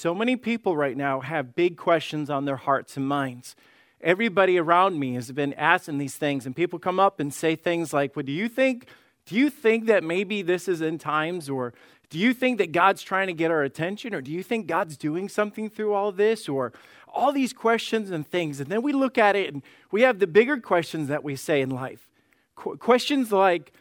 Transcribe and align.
so 0.00 0.14
many 0.14 0.34
people 0.34 0.76
right 0.76 0.96
now 0.96 1.20
have 1.20 1.54
big 1.54 1.76
questions 1.76 2.30
on 2.30 2.46
their 2.46 2.56
hearts 2.56 2.96
and 2.96 3.06
minds. 3.06 3.54
Everybody 4.00 4.58
around 4.58 4.98
me 4.98 5.12
has 5.14 5.30
been 5.30 5.52
asking 5.54 5.98
these 5.98 6.16
things, 6.16 6.46
and 6.46 6.56
people 6.56 6.78
come 6.78 6.98
up 6.98 7.20
and 7.20 7.34
say 7.34 7.54
things 7.54 7.92
like, 7.92 8.16
Well, 8.16 8.22
do 8.22 8.32
you 8.32 8.48
think, 8.48 8.86
do 9.26 9.34
you 9.34 9.50
think 9.50 9.84
that 9.86 10.02
maybe 10.02 10.40
this 10.40 10.68
is 10.68 10.80
in 10.80 10.96
times, 10.98 11.50
or 11.50 11.74
do 12.08 12.18
you 12.18 12.32
think 12.32 12.56
that 12.58 12.72
God's 12.72 13.02
trying 13.02 13.26
to 13.26 13.34
get 13.34 13.50
our 13.50 13.62
attention, 13.62 14.14
or 14.14 14.22
do 14.22 14.30
you 14.30 14.42
think 14.42 14.66
God's 14.66 14.96
doing 14.96 15.28
something 15.28 15.68
through 15.68 15.92
all 15.92 16.12
this, 16.12 16.48
or 16.48 16.72
all 17.12 17.32
these 17.32 17.52
questions 17.52 18.10
and 18.10 18.26
things. 18.26 18.60
And 18.60 18.70
then 18.70 18.82
we 18.82 18.92
look 18.92 19.18
at 19.18 19.36
it 19.36 19.52
and 19.52 19.62
we 19.90 20.02
have 20.02 20.18
the 20.18 20.26
bigger 20.26 20.58
questions 20.58 21.08
that 21.08 21.24
we 21.24 21.36
say 21.36 21.60
in 21.60 21.70
life. 21.70 22.08
Qu- 22.54 22.76
questions 22.76 23.32
like, 23.32 23.72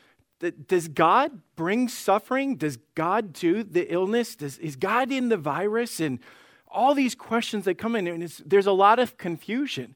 does 0.67 0.87
God 0.87 1.41
bring 1.55 1.89
suffering? 1.89 2.55
Does 2.55 2.77
God 2.95 3.33
do 3.33 3.63
the 3.63 3.91
illness? 3.91 4.35
Does, 4.35 4.57
is 4.59 4.75
God 4.75 5.11
in 5.11 5.29
the 5.29 5.37
virus? 5.37 5.99
And 5.99 6.19
all 6.67 6.93
these 6.93 7.15
questions 7.15 7.65
that 7.65 7.77
come 7.77 7.95
in, 7.95 8.07
and 8.07 8.23
there's 8.45 8.67
a 8.67 8.71
lot 8.71 8.99
of 8.99 9.17
confusion. 9.17 9.95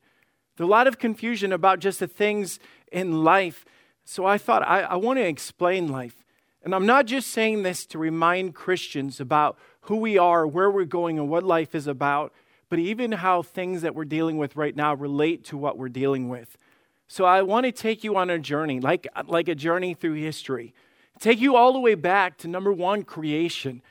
There's 0.58 0.68
a 0.68 0.72
lot 0.72 0.88
of 0.88 1.00
confusion 1.00 1.52
about 1.54 1.80
just 1.80 2.00
the 2.00 2.08
things 2.08 2.60
in 2.92 3.24
life. 3.24 3.66
So 4.06 4.26
I 4.26 4.38
thought 4.38 4.68
I, 4.68 4.82
I 4.82 4.96
want 4.96 5.18
to 5.18 5.26
explain 5.26 5.88
life. 5.88 6.24
And 6.64 6.74
I'm 6.74 6.86
not 6.86 7.06
just 7.06 7.30
saying 7.30 7.64
this 7.64 7.86
to 7.88 7.98
remind 7.98 8.56
Christians 8.56 9.20
about 9.20 9.58
who 9.82 9.98
we 9.98 10.18
are, 10.18 10.48
where 10.48 10.72
we're 10.72 10.86
going, 10.86 11.20
and 11.20 11.30
what 11.30 11.44
life 11.44 11.76
is 11.76 11.88
about, 11.88 12.34
but 12.70 12.80
even 12.80 13.12
how 13.12 13.42
things 13.42 13.82
that 13.82 13.96
we're 13.96 14.06
dealing 14.06 14.38
with 14.38 14.56
right 14.56 14.76
now 14.76 14.94
relate 14.94 15.44
to 15.46 15.58
what 15.58 15.78
we're 15.78 15.90
dealing 15.90 16.30
with. 16.30 16.58
So 17.08 17.26
I 17.26 17.42
want 17.42 17.66
to 17.66 17.72
take 17.72 18.04
you 18.04 18.16
on 18.16 18.30
a 18.30 18.40
journey, 18.40 18.80
like, 18.80 19.08
like 19.28 19.48
a 19.48 19.56
journey 19.56 19.94
through 19.94 20.16
history. 20.16 20.74
Take 21.20 21.40
you 21.40 21.56
all 21.56 21.74
the 21.74 21.80
way 21.80 21.96
back 21.96 22.38
to 22.40 22.48
number 22.48 22.72
one, 22.72 23.04
creation. 23.04 23.82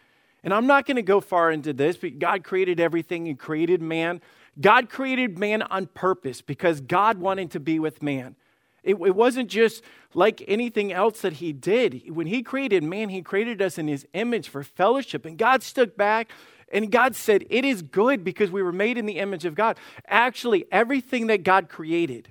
And 0.43 0.53
I'm 0.53 0.67
not 0.67 0.87
going 0.87 0.97
to 0.97 1.03
go 1.03 1.21
far 1.21 1.53
into 1.53 1.73
this, 1.73 1.97
but 1.97 2.19
God 2.19 2.43
created 2.43 2.81
everything. 2.81 3.29
and 3.29 3.39
created 3.39 3.81
man. 3.81 4.21
God 4.61 4.91
created 4.91 5.39
man 5.39 5.63
on 5.63 5.87
purpose 5.87 6.43
because 6.43 6.81
God 6.81 7.19
wanted 7.19 7.51
to 7.53 7.61
be 7.61 7.79
with 7.79 8.03
man. 8.03 8.37
It, 8.83 8.95
it, 8.95 9.15
wasn't 9.15 9.49
just 9.49 9.83
like 10.13 10.43
anything 10.49 10.93
else 10.93 11.21
that 11.21 11.35
He 11.35 11.53
did. 11.53 12.03
When 12.13 12.27
He 12.27 12.43
created 12.43 12.83
man, 12.83 13.09
He 13.09 13.23
created 13.23 13.63
us 13.63 13.79
in 13.79 13.87
His 13.87 14.07
image 14.13 14.49
for 14.49 14.65
fellowship. 14.65 15.25
And 15.25 15.39
God 15.39 15.63
stood 15.63 15.97
back 15.97 16.33
and 16.73 16.91
God 16.91 17.15
said, 17.15 17.45
It 17.49 17.65
is 17.65 17.83
good 17.83 18.25
because 18.25 18.51
we 18.51 18.63
were 18.63 18.73
made 18.73 18.99
in 18.99 19.07
the 19.07 19.19
image 19.19 19.45
of 19.45 19.55
God. 19.55 19.79
Actually, 20.07 20.67
everything 20.73 21.29
that 21.29 21.45
God 21.45 21.69
created, 21.69 22.31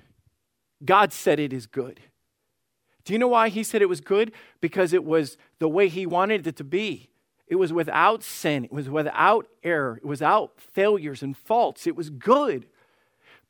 God 0.84 1.12
said 1.12 1.38
it 1.38 1.52
is 1.52 1.66
good. 1.66 2.00
Do 3.04 3.12
you 3.12 3.18
know 3.18 3.28
why 3.28 3.48
He 3.48 3.62
said 3.62 3.82
it 3.82 3.88
was 3.88 4.00
good? 4.00 4.32
Because 4.60 4.92
it 4.92 5.04
was 5.04 5.36
the 5.58 5.68
way 5.68 5.88
He 5.88 6.06
wanted 6.06 6.46
it 6.46 6.56
to 6.56 6.64
be. 6.64 7.10
It 7.46 7.56
was 7.56 7.72
without 7.72 8.22
sin, 8.22 8.64
it 8.64 8.72
was 8.72 8.88
without 8.88 9.46
error, 9.62 9.98
it 9.98 10.06
was 10.06 10.20
without 10.20 10.58
failures 10.58 11.22
and 11.22 11.36
faults. 11.36 11.86
It 11.86 11.96
was 11.96 12.08
good. 12.08 12.66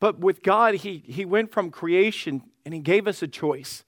But 0.01 0.19
with 0.19 0.43
God, 0.43 0.77
He, 0.77 1.05
he 1.07 1.25
went 1.25 1.53
from 1.53 1.71
creation 1.71 2.43
and 2.65 2.75
He 2.75 2.81
gave 2.81 3.07
us 3.07 3.23
a 3.23 3.29
choice. 3.29 3.85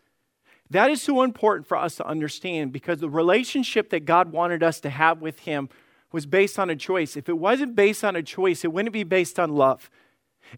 That 0.71 0.91
is 0.91 1.03
so 1.03 1.23
important 1.23 1.67
for 1.67 1.77
us 1.77 1.97
to 1.97 2.07
understand 2.07 2.73
because 2.73 3.01
the 3.01 3.11
relationship 3.11 3.91
that 3.91 4.05
God 4.05 4.33
wanted 4.33 4.63
us 4.63 4.81
to 4.81 4.91
have 4.91 5.21
with 5.21 5.41
Him 5.41 5.69
was 6.13 6.27
based 6.27 6.59
on 6.59 6.71
a 6.71 6.77
choice. 6.77 7.17
If 7.17 7.29
it 7.29 7.39
wasn't 7.39 7.75
based 7.75 8.05
on 8.05 8.15
a 8.15 8.23
choice, 8.23 8.65
it 8.65 8.73
wouldn't 8.73 8.93
be 8.93 9.03
based 9.03 9.39
on 9.41 9.51
love. 9.51 9.91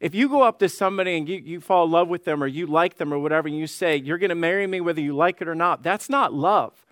If 0.01 0.15
you 0.15 0.29
go 0.29 0.43
up 0.43 0.59
to 0.59 0.69
somebody 0.69 1.17
and 1.17 1.29
you, 1.29 1.37
you 1.37 1.61
fall 1.61 1.85
in 1.85 1.91
love 1.91 2.09
with 2.09 2.25
them 2.25 2.43
or 2.43 2.47
you 2.47 2.67
like 2.67 2.97
them 2.97 3.13
or 3.13 3.19
whatever, 3.19 3.49
and 3.49 3.57
you 3.57 3.67
say, 3.67 3.97
You're 3.97 4.19
going 4.19 4.31
to 4.31 4.35
marry 4.35 4.67
me 4.67 4.81
whether 4.81 5.01
you 5.01 5.15
like 5.15 5.41
it 5.41 5.49
or 5.49 5.55
not, 5.55 5.83
that's 5.83 6.09
not 6.09 6.33
love. 6.33 6.85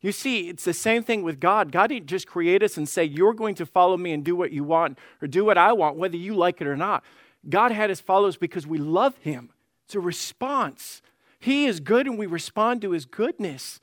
You 0.00 0.12
see, 0.12 0.48
it's 0.48 0.64
the 0.64 0.74
same 0.74 1.02
thing 1.02 1.22
with 1.22 1.40
God. 1.40 1.72
God 1.72 1.88
didn't 1.88 2.06
just 2.06 2.26
create 2.26 2.62
us 2.62 2.76
and 2.76 2.88
say, 2.88 3.04
You're 3.04 3.34
going 3.34 3.54
to 3.56 3.66
follow 3.66 3.96
me 3.96 4.12
and 4.12 4.24
do 4.24 4.36
what 4.36 4.52
you 4.52 4.64
want 4.64 4.98
or 5.20 5.28
do 5.28 5.44
what 5.44 5.58
I 5.58 5.72
want, 5.72 5.96
whether 5.96 6.16
you 6.16 6.34
like 6.34 6.60
it 6.60 6.66
or 6.66 6.76
not. 6.76 7.04
God 7.48 7.72
had 7.72 7.90
us 7.90 8.00
follow 8.00 8.28
us 8.28 8.36
because 8.36 8.66
we 8.66 8.78
love 8.78 9.16
Him. 9.18 9.50
It's 9.86 9.94
a 9.94 10.00
response. 10.00 11.02
He 11.40 11.66
is 11.66 11.80
good 11.80 12.06
and 12.06 12.18
we 12.18 12.26
respond 12.26 12.82
to 12.82 12.92
His 12.92 13.06
goodness. 13.06 13.80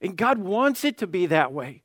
And 0.00 0.16
God 0.16 0.38
wants 0.38 0.84
it 0.84 0.98
to 0.98 1.06
be 1.06 1.26
that 1.26 1.52
way. 1.52 1.82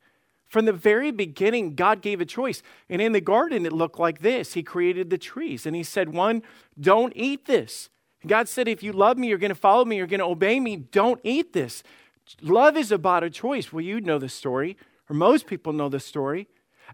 From 0.50 0.64
the 0.64 0.72
very 0.72 1.12
beginning, 1.12 1.76
God 1.76 2.02
gave 2.02 2.20
a 2.20 2.24
choice. 2.24 2.60
And 2.88 3.00
in 3.00 3.12
the 3.12 3.20
garden, 3.20 3.64
it 3.64 3.72
looked 3.72 4.00
like 4.00 4.20
this 4.20 4.52
He 4.52 4.62
created 4.62 5.08
the 5.08 5.16
trees. 5.16 5.64
And 5.64 5.74
He 5.74 5.84
said, 5.84 6.12
One, 6.12 6.42
don't 6.78 7.12
eat 7.16 7.46
this. 7.46 7.88
God 8.26 8.48
said, 8.48 8.66
If 8.66 8.82
you 8.82 8.92
love 8.92 9.16
me, 9.16 9.28
you're 9.28 9.38
going 9.38 9.50
to 9.50 9.54
follow 9.54 9.84
me, 9.84 9.96
you're 9.96 10.08
going 10.08 10.20
to 10.20 10.26
obey 10.26 10.58
me, 10.60 10.76
don't 10.76 11.20
eat 11.22 11.52
this. 11.52 11.82
Love 12.42 12.76
is 12.76 12.92
about 12.92 13.22
a 13.22 13.30
choice. 13.30 13.72
Well, 13.72 13.80
you 13.80 14.00
know 14.00 14.18
the 14.18 14.28
story, 14.28 14.76
or 15.08 15.14
most 15.14 15.46
people 15.46 15.72
know 15.72 15.88
the 15.88 16.00
story. 16.00 16.48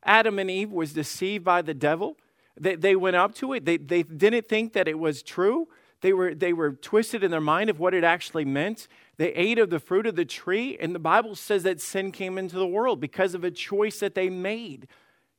Adam 0.05 0.39
and 0.39 0.51
Eve 0.51 0.71
was 0.71 0.93
deceived 0.93 1.43
by 1.43 1.63
the 1.63 1.75
devil. 1.75 2.19
They, 2.61 2.77
they 2.77 2.95
went 2.95 3.17
up 3.17 3.35
to 3.37 3.55
it. 3.55 3.65
They, 3.65 3.79
they 3.79 4.03
didn't 4.03 4.49
think 4.49 4.75
that 4.75 4.87
it 4.87 4.99
was 4.99 5.23
true. 5.23 5.69
They 6.03 6.13
were, 6.13 6.35
they 6.35 6.53
were 6.53 6.73
twisted 6.73 7.25
in 7.25 7.31
their 7.31 7.41
mind 7.41 7.71
of 7.71 7.81
what 7.81 7.95
it 7.95 8.05
actually 8.05 8.45
meant. 8.45 8.87
They 9.19 9.33
ate 9.33 9.59
of 9.59 9.71
the 9.71 9.79
fruit 9.79 10.07
of 10.07 10.17
the 10.17 10.25
tree, 10.25 10.77
and 10.79 10.95
the 10.95 10.99
Bible 10.99 11.35
says 11.35 11.63
that 11.63 11.81
sin 11.81 12.13
came 12.13 12.37
into 12.37 12.57
the 12.57 12.67
world 12.67 13.01
because 13.01 13.35
of 13.35 13.45
a 13.45 13.51
choice 13.51 14.01
that 14.01 14.15
they 14.15 14.29
made. 14.29 14.89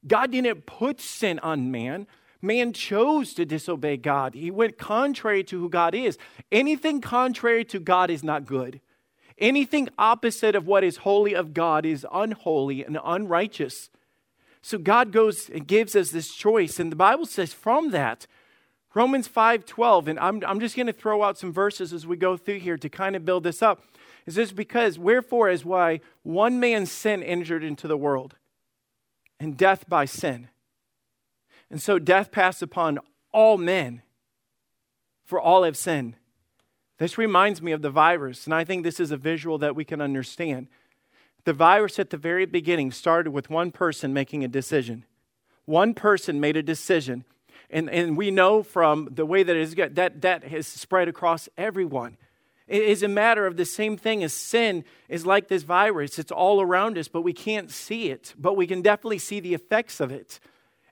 God 0.05 0.31
didn't 0.31 0.65
put 0.65 0.99
sin 0.99 1.39
on 1.39 1.71
man. 1.71 2.07
Man 2.41 2.73
chose 2.73 3.33
to 3.33 3.45
disobey 3.45 3.97
God. 3.97 4.33
He 4.33 4.51
went 4.51 4.77
contrary 4.77 5.43
to 5.45 5.59
who 5.59 5.69
God 5.69 5.93
is. 5.93 6.17
Anything 6.51 7.01
contrary 7.01 7.65
to 7.65 7.79
God 7.79 8.09
is 8.09 8.23
not 8.23 8.45
good. 8.45 8.79
Anything 9.37 9.89
opposite 9.97 10.55
of 10.55 10.65
what 10.65 10.83
is 10.83 10.97
holy 10.97 11.35
of 11.35 11.53
God 11.53 11.85
is 11.85 12.05
unholy 12.11 12.83
and 12.83 12.97
unrighteous. 13.03 13.89
So 14.61 14.77
God 14.77 15.11
goes 15.11 15.49
and 15.49 15.67
gives 15.67 15.95
us 15.95 16.09
this 16.09 16.33
choice. 16.33 16.79
And 16.79 16.91
the 16.91 16.95
Bible 16.95 17.25
says 17.25 17.53
from 17.53 17.91
that, 17.91 18.25
Romans 18.93 19.27
5:12, 19.27 20.07
and 20.07 20.19
I'm, 20.19 20.43
I'm 20.45 20.59
just 20.59 20.75
going 20.75 20.87
to 20.87 20.93
throw 20.93 21.23
out 21.23 21.37
some 21.37 21.51
verses 21.51 21.93
as 21.93 22.07
we 22.07 22.17
go 22.17 22.37
through 22.37 22.59
here 22.59 22.77
to 22.77 22.89
kind 22.89 23.15
of 23.15 23.25
build 23.25 23.43
this 23.43 23.61
up. 23.61 23.83
Is 24.25 24.35
this 24.35 24.51
because, 24.51 24.97
wherefore 24.97 25.49
is 25.49 25.63
why 25.63 26.01
one 26.23 26.59
man's 26.59 26.91
sin 26.91 27.23
entered 27.23 27.63
into 27.63 27.87
the 27.87 27.97
world, 27.97 28.35
and 29.39 29.57
death 29.57 29.87
by 29.87 30.05
sin. 30.05 30.49
And 31.69 31.81
so 31.81 31.99
death 31.99 32.31
passed 32.31 32.61
upon 32.61 32.99
all 33.31 33.57
men, 33.57 34.01
for 35.25 35.39
all 35.39 35.63
have 35.63 35.77
sinned. 35.77 36.15
This 36.97 37.17
reminds 37.17 37.61
me 37.61 37.71
of 37.71 37.81
the 37.81 37.91
virus, 37.91 38.45
and 38.45 38.53
I 38.53 38.63
think 38.63 38.83
this 38.83 38.99
is 38.99 39.11
a 39.11 39.17
visual 39.17 39.57
that 39.59 39.75
we 39.75 39.85
can 39.85 40.01
understand. 40.01 40.67
The 41.43 41.53
virus 41.53 41.99
at 41.99 42.09
the 42.09 42.17
very 42.17 42.45
beginning 42.45 42.91
started 42.91 43.31
with 43.31 43.49
one 43.49 43.71
person 43.71 44.13
making 44.13 44.43
a 44.43 44.47
decision. 44.47 45.05
One 45.65 45.93
person 45.93 46.39
made 46.39 46.57
a 46.57 46.63
decision 46.63 47.23
and, 47.69 47.89
and 47.89 48.15
we 48.17 48.31
know 48.31 48.63
from 48.63 49.09
the 49.11 49.25
way 49.25 49.43
that 49.43 49.55
it 49.55 49.61
is 49.61 49.75
that 49.75 50.21
that 50.21 50.43
has 50.43 50.67
spread 50.67 51.07
across 51.07 51.49
everyone. 51.57 52.17
It 52.67 52.83
is 52.83 53.01
a 53.01 53.07
matter 53.07 53.47
of 53.47 53.55
the 53.55 53.65
same 53.65 53.97
thing 53.97 54.23
as 54.23 54.33
sin 54.33 54.83
is 55.07 55.25
like 55.25 55.47
this 55.47 55.63
virus. 55.63 56.19
It's 56.19 56.31
all 56.31 56.61
around 56.61 56.97
us, 56.97 57.07
but 57.07 57.21
we 57.21 57.31
can't 57.31 57.71
see 57.71 58.09
it, 58.09 58.33
but 58.37 58.57
we 58.57 58.67
can 58.67 58.81
definitely 58.81 59.19
see 59.19 59.39
the 59.39 59.53
effects 59.53 60.01
of 60.01 60.11
it. 60.11 60.39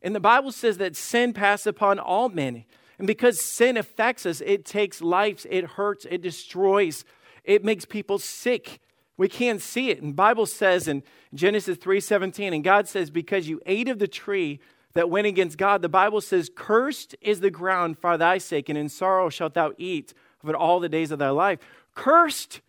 And 0.01 0.15
the 0.15 0.21
Bible 0.21 0.51
says 0.51 0.77
that 0.77 0.95
sin 0.95 1.33
passed 1.33 1.67
upon 1.67 1.99
all 1.99 2.29
men. 2.29 2.63
And 2.97 3.07
because 3.07 3.41
sin 3.41 3.75
affects 3.75 4.25
us, 4.25 4.41
it 4.41 4.63
takes 4.63 5.01
lives, 5.01 5.45
it 5.49 5.65
hurts, 5.65 6.05
it 6.09 6.21
destroys, 6.21 7.03
it 7.43 7.65
makes 7.65 7.83
people 7.83 8.19
sick. 8.19 8.79
We 9.17 9.27
can't 9.27 9.61
see 9.61 9.89
it. 9.89 10.01
And 10.01 10.15
Bible 10.15 10.45
says 10.45 10.87
in 10.87 11.03
Genesis 11.33 11.77
3:17, 11.77 12.53
and 12.53 12.63
God 12.63 12.87
says, 12.87 13.09
Because 13.09 13.49
you 13.49 13.61
ate 13.65 13.89
of 13.89 13.99
the 13.99 14.07
tree 14.07 14.59
that 14.95 15.09
went 15.09 15.27
against 15.27 15.57
God, 15.57 15.81
the 15.81 15.89
Bible 15.89 16.21
says, 16.21 16.49
Cursed 16.53 17.15
is 17.21 17.41
the 17.41 17.51
ground 17.51 17.99
for 17.99 18.17
thy 18.17 18.37
sake, 18.37 18.69
and 18.69 18.77
in 18.77 18.89
sorrow 18.89 19.29
shalt 19.29 19.53
thou 19.53 19.73
eat 19.77 20.13
of 20.41 20.49
it 20.49 20.55
all 20.55 20.79
the 20.79 20.89
days 20.89 21.11
of 21.11 21.19
thy 21.19 21.29
life. 21.29 21.59
Cursed. 21.93 22.61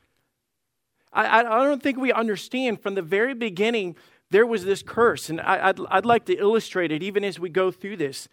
I, 1.13 1.41
I 1.41 1.43
don't 1.65 1.83
think 1.83 1.99
we 1.99 2.13
understand 2.13 2.83
from 2.83 2.95
the 2.95 3.03
very 3.03 3.33
beginning 3.33 3.97
there 4.31 4.45
was 4.45 4.65
this 4.65 4.83
curse. 4.83 5.31
And 5.31 5.41
I, 5.41 5.69
I'd, 5.69 5.81
I'd 5.89 6.05
like 6.05 6.27
to 6.27 6.37
illustrate 6.37 6.93
it 6.93 7.03
even 7.03 7.25
as 7.25 7.39
we 7.39 7.49
go 7.49 7.71
through 7.71 7.97
this. 7.97 8.29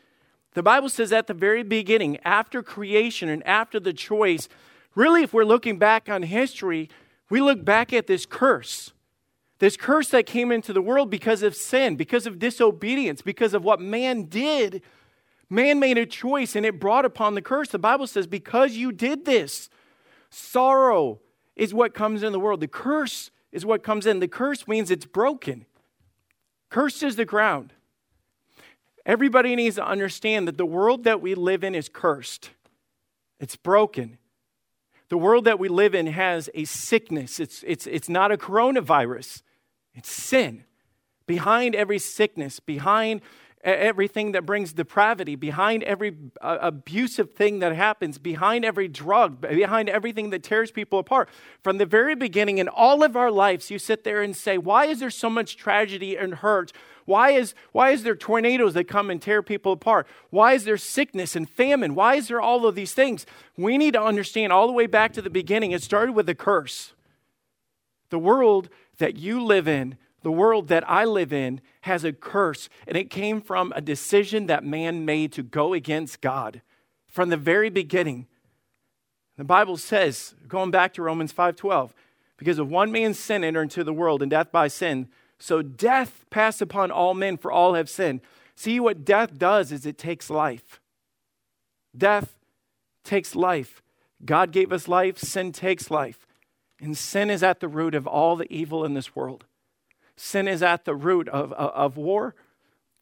The 0.53 0.63
Bible 0.63 0.89
says 0.89 1.13
at 1.13 1.27
the 1.27 1.33
very 1.33 1.63
beginning, 1.63 2.17
after 2.23 2.61
creation 2.61 3.29
and 3.29 3.45
after 3.45 3.79
the 3.79 3.93
choice, 3.93 4.49
really, 4.95 5.23
if 5.23 5.33
we're 5.33 5.45
looking 5.45 5.77
back 5.77 6.09
on 6.09 6.23
history, 6.23 6.89
we 7.29 7.41
look 7.41 7.63
back 7.63 7.93
at 7.93 8.07
this 8.07 8.25
curse. 8.25 8.91
This 9.63 9.77
curse 9.77 10.09
that 10.09 10.25
came 10.25 10.51
into 10.51 10.73
the 10.73 10.81
world 10.81 11.09
because 11.09 11.41
of 11.41 11.55
sin, 11.55 11.95
because 11.95 12.27
of 12.27 12.37
disobedience, 12.37 13.21
because 13.21 13.53
of 13.53 13.63
what 13.63 13.79
man 13.79 14.23
did. 14.23 14.81
Man 15.49 15.79
made 15.79 15.97
a 15.97 16.05
choice 16.05 16.57
and 16.57 16.65
it 16.65 16.81
brought 16.81 17.05
upon 17.05 17.33
the 17.33 17.41
curse. 17.41 17.69
The 17.69 17.79
Bible 17.79 18.05
says, 18.05 18.27
because 18.27 18.73
you 18.73 18.91
did 18.91 19.23
this, 19.23 19.69
sorrow 20.29 21.21
is 21.55 21.73
what 21.73 21.93
comes 21.93 22.23
in 22.23 22.33
the 22.33 22.41
world. 22.41 22.59
The 22.59 22.67
curse 22.67 23.31
is 23.53 23.65
what 23.65 23.83
comes 23.83 24.05
in. 24.05 24.19
The 24.19 24.27
curse 24.27 24.67
means 24.67 24.91
it's 24.91 25.05
broken. 25.05 25.65
Cursed 26.69 27.01
is 27.01 27.15
the 27.15 27.23
ground. 27.23 27.71
Everybody 29.05 29.55
needs 29.55 29.77
to 29.77 29.87
understand 29.87 30.45
that 30.49 30.57
the 30.57 30.65
world 30.65 31.05
that 31.05 31.21
we 31.21 31.35
live 31.35 31.63
in 31.63 31.73
is 31.73 31.87
cursed, 31.87 32.49
it's 33.39 33.55
broken. 33.55 34.17
The 35.07 35.17
world 35.17 35.45
that 35.45 35.57
we 35.57 35.69
live 35.69 35.95
in 35.95 36.07
has 36.07 36.49
a 36.53 36.65
sickness. 36.65 37.39
It's, 37.39 37.63
it's, 37.65 37.87
it's 37.87 38.09
not 38.09 38.29
a 38.29 38.37
coronavirus, 38.37 39.41
it's 39.93 40.11
sin. 40.11 40.65
Behind 41.25 41.75
every 41.75 41.99
sickness, 41.99 42.59
behind 42.59 43.21
everything 43.63 44.33
that 44.33 44.45
brings 44.45 44.73
depravity, 44.73 45.35
behind 45.35 45.83
every 45.83 46.15
uh, 46.41 46.57
abusive 46.61 47.33
thing 47.33 47.59
that 47.59 47.73
happens, 47.73 48.17
behind 48.17 48.65
every 48.65 48.87
drug, 48.87 49.39
behind 49.41 49.89
everything 49.89 50.31
that 50.31 50.43
tears 50.43 50.71
people 50.71 50.99
apart. 50.99 51.29
From 51.61 51.77
the 51.77 51.85
very 51.85 52.15
beginning 52.15 52.57
in 52.57 52.67
all 52.67 53.03
of 53.03 53.15
our 53.15 53.31
lives, 53.31 53.71
you 53.71 53.79
sit 53.79 54.03
there 54.03 54.21
and 54.21 54.35
say, 54.35 54.57
Why 54.57 54.85
is 54.87 54.99
there 54.99 55.09
so 55.09 55.29
much 55.29 55.55
tragedy 55.55 56.17
and 56.17 56.35
hurt? 56.35 56.73
Why 57.05 57.31
is, 57.31 57.53
why 57.71 57.91
is 57.91 58.03
there 58.03 58.15
tornadoes 58.15 58.73
that 58.75 58.85
come 58.85 59.09
and 59.09 59.21
tear 59.21 59.41
people 59.41 59.73
apart? 59.73 60.07
Why 60.29 60.53
is 60.53 60.63
there 60.63 60.77
sickness 60.77 61.35
and 61.35 61.49
famine? 61.49 61.95
Why 61.95 62.15
is 62.15 62.29
there 62.29 62.41
all 62.41 62.65
of 62.65 62.75
these 62.75 62.93
things? 62.93 63.25
We 63.57 63.77
need 63.77 63.93
to 63.93 64.01
understand 64.01 64.53
all 64.53 64.67
the 64.67 64.73
way 64.73 64.87
back 64.87 65.13
to 65.13 65.21
the 65.21 65.29
beginning. 65.29 65.71
It 65.71 65.83
started 65.83 66.13
with 66.13 66.29
a 66.29 66.35
curse. 66.35 66.93
The 68.09 68.19
world 68.19 68.69
that 68.97 69.17
you 69.17 69.43
live 69.43 69.67
in, 69.67 69.97
the 70.21 70.31
world 70.31 70.69
that 70.69 70.89
I 70.89 71.05
live 71.05 71.33
in, 71.33 71.61
has 71.81 72.03
a 72.03 72.13
curse, 72.13 72.69
and 72.87 72.97
it 72.97 73.09
came 73.09 73.41
from 73.41 73.73
a 73.75 73.81
decision 73.81 74.47
that 74.47 74.63
man 74.63 75.05
made 75.05 75.31
to 75.33 75.43
go 75.43 75.73
against 75.73 76.21
God 76.21 76.61
from 77.07 77.29
the 77.29 77.37
very 77.37 77.69
beginning. 77.69 78.27
The 79.37 79.43
Bible 79.43 79.77
says, 79.77 80.35
going 80.47 80.71
back 80.71 80.93
to 80.93 81.01
Romans 81.01 81.33
5:12, 81.33 81.93
because 82.37 82.59
of 82.59 82.69
one 82.69 82.91
man's 82.91 83.19
sin 83.19 83.43
entered 83.43 83.63
into 83.63 83.83
the 83.83 83.93
world, 83.93 84.21
and 84.21 84.31
death 84.31 84.51
by 84.51 84.67
sin, 84.67 85.09
so 85.39 85.61
death 85.61 86.25
passed 86.29 86.61
upon 86.61 86.91
all 86.91 87.13
men, 87.13 87.37
for 87.37 87.51
all 87.51 87.73
have 87.73 87.89
sinned. 87.89 88.21
See 88.55 88.79
what 88.79 89.03
death 89.03 89.37
does 89.37 89.71
is 89.71 89.85
it 89.85 89.97
takes 89.97 90.29
life. 90.29 90.79
Death 91.95 92.35
takes 93.03 93.35
life. 93.35 93.81
God 94.23 94.51
gave 94.51 94.71
us 94.71 94.87
life, 94.87 95.17
sin 95.17 95.51
takes 95.51 95.91
life. 95.91 96.25
And 96.83 96.97
sin 96.97 97.29
is 97.29 97.41
at 97.41 97.61
the 97.61 97.69
root 97.69 97.95
of 97.95 98.05
all 98.05 98.35
the 98.35 98.51
evil 98.53 98.83
in 98.83 98.93
this 98.93 99.15
world. 99.15 99.45
Sin 100.17 100.49
is 100.49 100.61
at 100.61 100.83
the 100.83 100.93
root 100.93 101.29
of, 101.29 101.53
of, 101.53 101.71
of 101.71 101.97
war, 101.97 102.35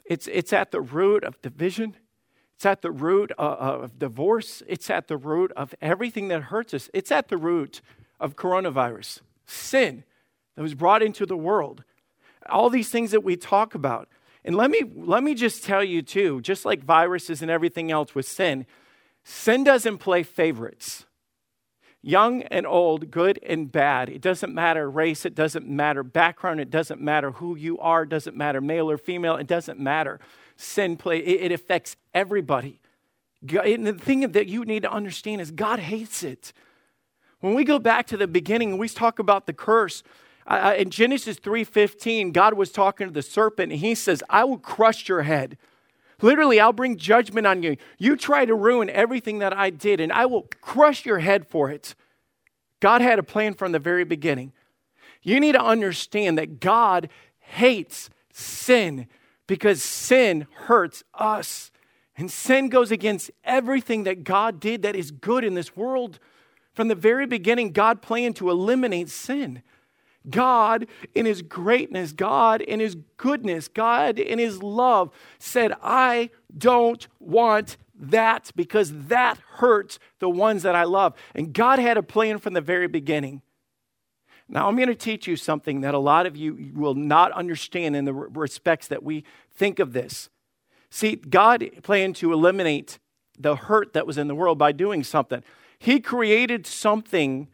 it's, 0.06 0.28
it's 0.28 0.54
at 0.54 0.72
the 0.72 0.81
root 0.81 1.24
of 1.24 1.42
division, 1.42 1.95
it's 2.56 2.66
at 2.66 2.83
the 2.83 2.92
root 2.92 3.31
of, 3.39 3.81
of 3.81 4.00
divorce, 4.00 4.62
it's 4.68 4.89
at 4.92 5.07
the 5.07 5.18
root 5.18 5.51
of 5.57 5.74
everything 5.81 6.28
that 6.28 6.44
hurts 6.44 6.75
us. 6.75 6.89
It's 6.94 7.12
at 7.12 7.30
the 7.30 7.38
root 7.38 7.81
of 8.19 8.36
coronavirus. 8.36 9.22
Sin 9.48 10.04
that 10.56 10.62
was 10.62 10.75
brought 10.75 11.01
into 11.01 11.25
the 11.25 11.38
world 11.38 11.84
all 12.50 12.69
these 12.69 12.89
things 12.89 13.12
that 13.12 13.24
we 13.24 13.36
talk 13.36 13.75
about. 13.75 14.07
And 14.44 14.56
let 14.56 14.72
me, 14.72 14.81
let 14.95 15.24
me 15.24 15.34
just 15.34 15.63
tell 15.63 15.84
you, 15.84 16.01
too, 16.01 16.42
just 16.42 16.66
like 16.66 16.84
viruses 16.84 17.42
and 17.42 17.50
everything 17.50 17.92
else 17.92 18.16
with 18.16 18.27
sin, 18.27 18.66
sin 19.24 19.63
doesn't 19.63 20.00
play 20.00 20.24
favorites. 20.24 21.06
Young 22.03 22.42
and 22.44 22.65
old, 22.65 23.12
good 23.12 23.39
and 23.44 23.71
bad. 23.71 24.09
It 24.09 24.21
doesn't 24.21 24.53
matter 24.53 24.89
race, 24.89 25.25
it 25.25 25.36
doesn't 25.36 25.68
matter 25.68 26.03
background, 26.03 26.59
it 26.59 26.71
doesn't 26.71 27.00
matter 27.00 27.31
who 27.31 27.56
you 27.56 27.77
are, 27.80 28.03
it 28.03 28.09
doesn't 28.09 28.36
matter 28.36 28.59
male 28.59 28.89
or 28.89 28.98
female, 28.98 29.36
it 29.36 29.45
doesn't 29.45 29.80
matter. 29.80 30.19
Sin 30.56 30.98
play, 30.98 31.19
it, 31.19 31.44
it 31.44 31.51
affects 31.51 31.95
everybody. 32.13 32.80
And 33.42 33.86
the 33.86 33.94
thing 33.94 34.31
that 34.31 34.48
you 34.48 34.65
need 34.65 34.83
to 34.83 34.92
understand 34.92 35.42
is 35.42 35.51
God 35.51 35.80
hates 35.80 36.24
it. 36.24 36.53
When 37.39 37.53
we 37.53 37.63
go 37.63 37.80
back 37.80 38.07
to 38.07 38.18
the 38.18 38.27
beginning 38.27 38.71
and 38.71 38.80
we 38.80 38.88
talk 38.88 39.19
about 39.19 39.45
the 39.45 39.53
curse, 39.53 40.03
uh, 40.48 40.75
in 40.77 40.89
Genesis 40.89 41.38
3:15, 41.38 42.31
God 42.31 42.56
was 42.56 42.71
talking 42.71 43.07
to 43.07 43.13
the 43.13 43.21
serpent, 43.21 43.71
and 43.71 43.81
He 43.81 43.95
says, 43.95 44.24
"I 44.30 44.44
will 44.44 44.57
crush 44.57 45.07
your 45.07 45.24
head." 45.24 45.57
Literally, 46.21 46.59
I'll 46.59 46.73
bring 46.73 46.97
judgment 46.97 47.47
on 47.47 47.63
you. 47.63 47.77
You 47.97 48.15
try 48.15 48.45
to 48.45 48.56
ruin 48.56 48.89
everything 48.89 49.39
that 49.39 49.57
I 49.57 49.69
did, 49.69 50.00
and 50.00 50.12
I 50.12 50.25
will 50.25 50.44
crush 50.62 51.06
your 51.06 51.19
head 51.19 51.47
for 51.47 51.69
it. 51.69 51.95
God 52.79 53.01
had 53.01 53.19
a 53.19 53.23
plan 53.23 53.53
from 53.53 53.71
the 53.71 53.79
very 53.79 54.03
beginning. 54.03 54.53
You 55.23 55.39
need 55.39 55.53
to 55.53 55.63
understand 55.63 56.38
that 56.38 56.59
God 56.59 57.09
hates 57.39 58.09
sin 58.33 59.07
because 59.47 59.83
sin 59.83 60.47
hurts 60.53 61.03
us. 61.13 61.71
And 62.18 62.29
sin 62.29 62.69
goes 62.69 62.91
against 62.91 63.31
everything 63.44 64.03
that 64.03 64.24
God 64.24 64.59
did 64.59 64.81
that 64.83 64.95
is 64.95 65.12
good 65.12 65.44
in 65.44 65.53
this 65.53 65.75
world. 65.75 66.19
From 66.74 66.88
the 66.88 66.95
very 66.95 67.25
beginning, 67.25 67.71
God 67.71 68.01
planned 68.01 68.35
to 68.38 68.50
eliminate 68.50 69.09
sin. 69.09 69.62
God, 70.29 70.88
in 71.15 71.25
His 71.25 71.41
greatness, 71.41 72.12
God, 72.12 72.62
in 72.62 72.79
His 72.79 72.95
goodness, 73.18 73.68
God, 73.68 74.19
in 74.19 74.39
His 74.39 74.62
love, 74.62 75.09
said, 75.39 75.73
I 75.81 76.29
don't 76.56 77.07
want 77.19 77.77
that 77.95 78.51
because 78.56 78.91
that 79.07 79.38
hurts 79.56 80.00
the 80.19 80.29
ones 80.29 80.63
that 80.63 80.75
I 80.75 80.83
love. 80.83 81.13
And 81.35 81.53
God 81.53 81.79
had 81.79 81.97
a 81.97 82.03
plan 82.03 82.39
from 82.39 82.53
the 82.53 82.62
very 82.62 82.88
beginning. 82.88 83.41
Now, 84.50 84.68
I'm 84.68 84.75
going 84.75 84.89
to 84.89 84.95
teach 84.95 85.27
you 85.27 85.38
something 85.38 85.81
that 85.81 85.94
a 85.94 86.00
lot 86.00 86.25
of 86.25 86.35
you 86.35 86.71
will 86.75 86.95
not 86.95 87.31
understand 87.31 87.95
in 87.95 88.06
the 88.06 88.13
respects 88.13 88.88
that 88.89 89.01
we 89.01 89.24
think 89.56 89.79
of 89.79 89.94
this. 89.94 90.29
See, 90.89 91.15
God 91.15 91.69
planned 91.83 92.17
to 92.17 92.33
eliminate 92.33 93.00
the 93.39 93.56
hurt 93.56 93.94
that 93.94 94.06
was 94.06 94.17
in 94.17 94.27
the 94.27 94.35
world 94.35 94.57
by 94.57 94.74
doing 94.74 95.03
something. 95.03 95.41
He 95.79 96.01
created 96.01 96.67
something 96.67 97.47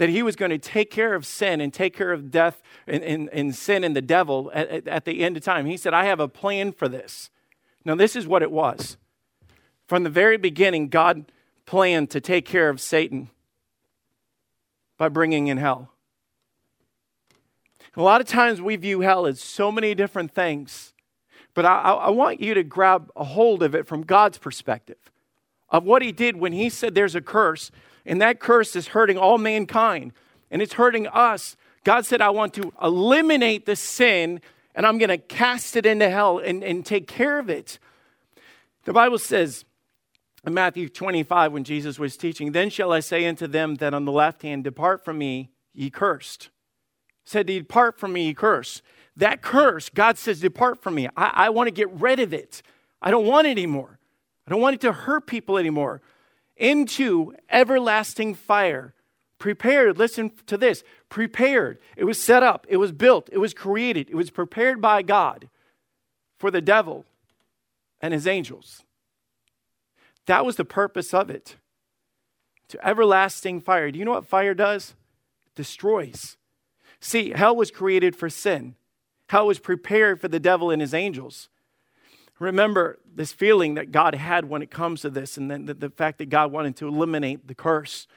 that 0.00 0.08
he 0.08 0.22
was 0.22 0.34
going 0.34 0.50
to 0.50 0.56
take 0.56 0.90
care 0.90 1.12
of 1.12 1.26
sin 1.26 1.60
and 1.60 1.74
take 1.74 1.94
care 1.94 2.10
of 2.10 2.30
death 2.30 2.62
and, 2.86 3.04
and, 3.04 3.28
and 3.34 3.54
sin 3.54 3.84
and 3.84 3.94
the 3.94 4.00
devil 4.00 4.50
at, 4.54 4.88
at 4.88 5.04
the 5.04 5.22
end 5.22 5.36
of 5.36 5.42
time. 5.42 5.66
He 5.66 5.76
said, 5.76 5.92
I 5.92 6.06
have 6.06 6.20
a 6.20 6.26
plan 6.26 6.72
for 6.72 6.88
this. 6.88 7.28
Now, 7.84 7.94
this 7.96 8.16
is 8.16 8.26
what 8.26 8.40
it 8.40 8.50
was. 8.50 8.96
From 9.86 10.02
the 10.02 10.08
very 10.08 10.38
beginning, 10.38 10.88
God 10.88 11.30
planned 11.66 12.08
to 12.12 12.20
take 12.22 12.46
care 12.46 12.70
of 12.70 12.80
Satan 12.80 13.28
by 14.96 15.10
bringing 15.10 15.48
in 15.48 15.58
hell. 15.58 15.92
A 17.94 18.00
lot 18.00 18.22
of 18.22 18.26
times 18.26 18.62
we 18.62 18.76
view 18.76 19.02
hell 19.02 19.26
as 19.26 19.38
so 19.38 19.70
many 19.70 19.94
different 19.94 20.32
things, 20.32 20.94
but 21.52 21.66
I, 21.66 21.76
I, 21.76 22.08
want 22.08 22.40
you 22.40 22.54
to 22.54 22.62
grab 22.62 23.10
a 23.16 23.24
hold 23.24 23.62
of 23.62 23.74
it 23.74 23.86
from 23.86 24.04
God's 24.04 24.38
perspective 24.38 25.10
of 25.68 25.84
what 25.84 26.00
He 26.00 26.10
did 26.10 26.36
when 26.36 26.54
He 26.54 26.70
said 26.70 26.94
there's 26.94 27.14
a 27.14 27.20
curse 27.20 27.70
and 28.10 28.20
that 28.20 28.40
curse 28.40 28.74
is 28.74 28.88
hurting 28.88 29.16
all 29.16 29.38
mankind 29.38 30.12
and 30.50 30.60
it's 30.60 30.72
hurting 30.72 31.06
us. 31.06 31.56
God 31.84 32.04
said, 32.04 32.20
I 32.20 32.30
want 32.30 32.52
to 32.54 32.72
eliminate 32.82 33.66
the 33.66 33.76
sin 33.76 34.40
and 34.74 34.84
I'm 34.84 34.98
going 34.98 35.10
to 35.10 35.16
cast 35.16 35.76
it 35.76 35.86
into 35.86 36.10
hell 36.10 36.38
and, 36.38 36.64
and 36.64 36.84
take 36.84 37.06
care 37.06 37.38
of 37.38 37.48
it. 37.48 37.78
The 38.84 38.92
Bible 38.92 39.18
says 39.18 39.64
in 40.44 40.54
Matthew 40.54 40.88
25, 40.88 41.52
when 41.52 41.62
Jesus 41.62 42.00
was 42.00 42.16
teaching, 42.16 42.50
Then 42.50 42.68
shall 42.68 42.92
I 42.92 42.98
say 42.98 43.26
unto 43.26 43.46
them 43.46 43.76
that 43.76 43.94
on 43.94 44.06
the 44.06 44.12
left 44.12 44.42
hand, 44.42 44.64
Depart 44.64 45.04
from 45.04 45.16
me, 45.16 45.50
ye 45.72 45.88
cursed. 45.88 46.50
Said, 47.24 47.46
Depart 47.46 47.96
from 47.96 48.12
me, 48.12 48.26
ye 48.26 48.34
cursed. 48.34 48.82
That 49.16 49.40
curse, 49.40 49.88
God 49.88 50.18
says, 50.18 50.40
Depart 50.40 50.82
from 50.82 50.96
me. 50.96 51.06
I, 51.16 51.30
I 51.32 51.50
want 51.50 51.68
to 51.68 51.72
get 51.72 51.88
rid 51.92 52.18
of 52.18 52.34
it. 52.34 52.62
I 53.00 53.12
don't 53.12 53.26
want 53.26 53.46
it 53.46 53.52
anymore. 53.52 54.00
I 54.48 54.50
don't 54.50 54.60
want 54.60 54.74
it 54.74 54.80
to 54.80 54.90
hurt 54.90 55.28
people 55.28 55.58
anymore 55.58 56.02
into 56.60 57.34
everlasting 57.48 58.34
fire. 58.34 58.94
Prepared, 59.38 59.98
listen 59.98 60.30
to 60.46 60.58
this 60.58 60.84
prepared. 61.08 61.78
It 61.96 62.04
was 62.04 62.22
set 62.22 62.42
up, 62.42 62.66
it 62.68 62.76
was 62.76 62.92
built, 62.92 63.28
it 63.32 63.38
was 63.38 63.54
created, 63.54 64.10
it 64.10 64.14
was 64.14 64.30
prepared 64.30 64.80
by 64.80 65.02
God 65.02 65.48
for 66.38 66.50
the 66.50 66.60
devil 66.60 67.06
and 68.00 68.14
his 68.14 68.26
angels. 68.26 68.84
That 70.26 70.44
was 70.44 70.56
the 70.56 70.64
purpose 70.64 71.12
of 71.14 71.30
it. 71.30 71.56
To 72.68 72.86
everlasting 72.86 73.60
fire. 73.60 73.90
Do 73.90 73.98
you 73.98 74.04
know 74.04 74.12
what 74.12 74.28
fire 74.28 74.54
does? 74.54 74.94
It 75.46 75.56
destroys. 75.56 76.36
See, 77.00 77.30
hell 77.30 77.56
was 77.56 77.72
created 77.72 78.14
for 78.14 78.30
sin. 78.30 78.76
Hell 79.28 79.48
was 79.48 79.58
prepared 79.58 80.20
for 80.20 80.28
the 80.28 80.38
devil 80.38 80.70
and 80.70 80.80
his 80.80 80.94
angels 80.94 81.48
remember 82.40 82.98
this 83.14 83.32
feeling 83.32 83.74
that 83.74 83.92
God 83.92 84.16
had 84.16 84.46
when 84.46 84.62
it 84.62 84.70
comes 84.70 85.02
to 85.02 85.10
this, 85.10 85.36
and 85.36 85.50
then 85.50 85.66
the, 85.66 85.74
the 85.74 85.90
fact 85.90 86.18
that 86.18 86.30
God 86.30 86.50
wanted 86.50 86.74
to 86.76 86.88
eliminate 86.88 87.46
the 87.46 87.54
curse. 87.54 88.08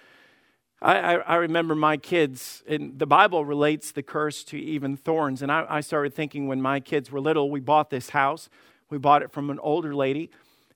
I, 0.81 0.97
I, 0.97 1.13
I, 1.15 1.35
remember 1.35 1.75
my 1.75 1.97
kids, 1.97 2.63
and 2.67 2.97
the 2.97 3.05
Bible 3.05 3.45
relates 3.45 3.91
the 3.91 4.01
curse 4.03 4.43
to 4.45 4.57
even 4.57 4.97
thorns. 4.97 5.41
And 5.41 5.51
I, 5.51 5.65
I 5.69 5.81
started 5.81 6.13
thinking 6.13 6.47
when 6.47 6.61
my 6.61 6.79
kids 6.79 7.11
were 7.11 7.19
little, 7.19 7.51
we 7.51 7.59
bought 7.59 7.89
this 7.89 8.09
house. 8.09 8.49
We 8.89 8.97
bought 8.97 9.23
it 9.23 9.31
from 9.31 9.49
an 9.49 9.59
older 9.59 9.95
lady, 9.95 10.31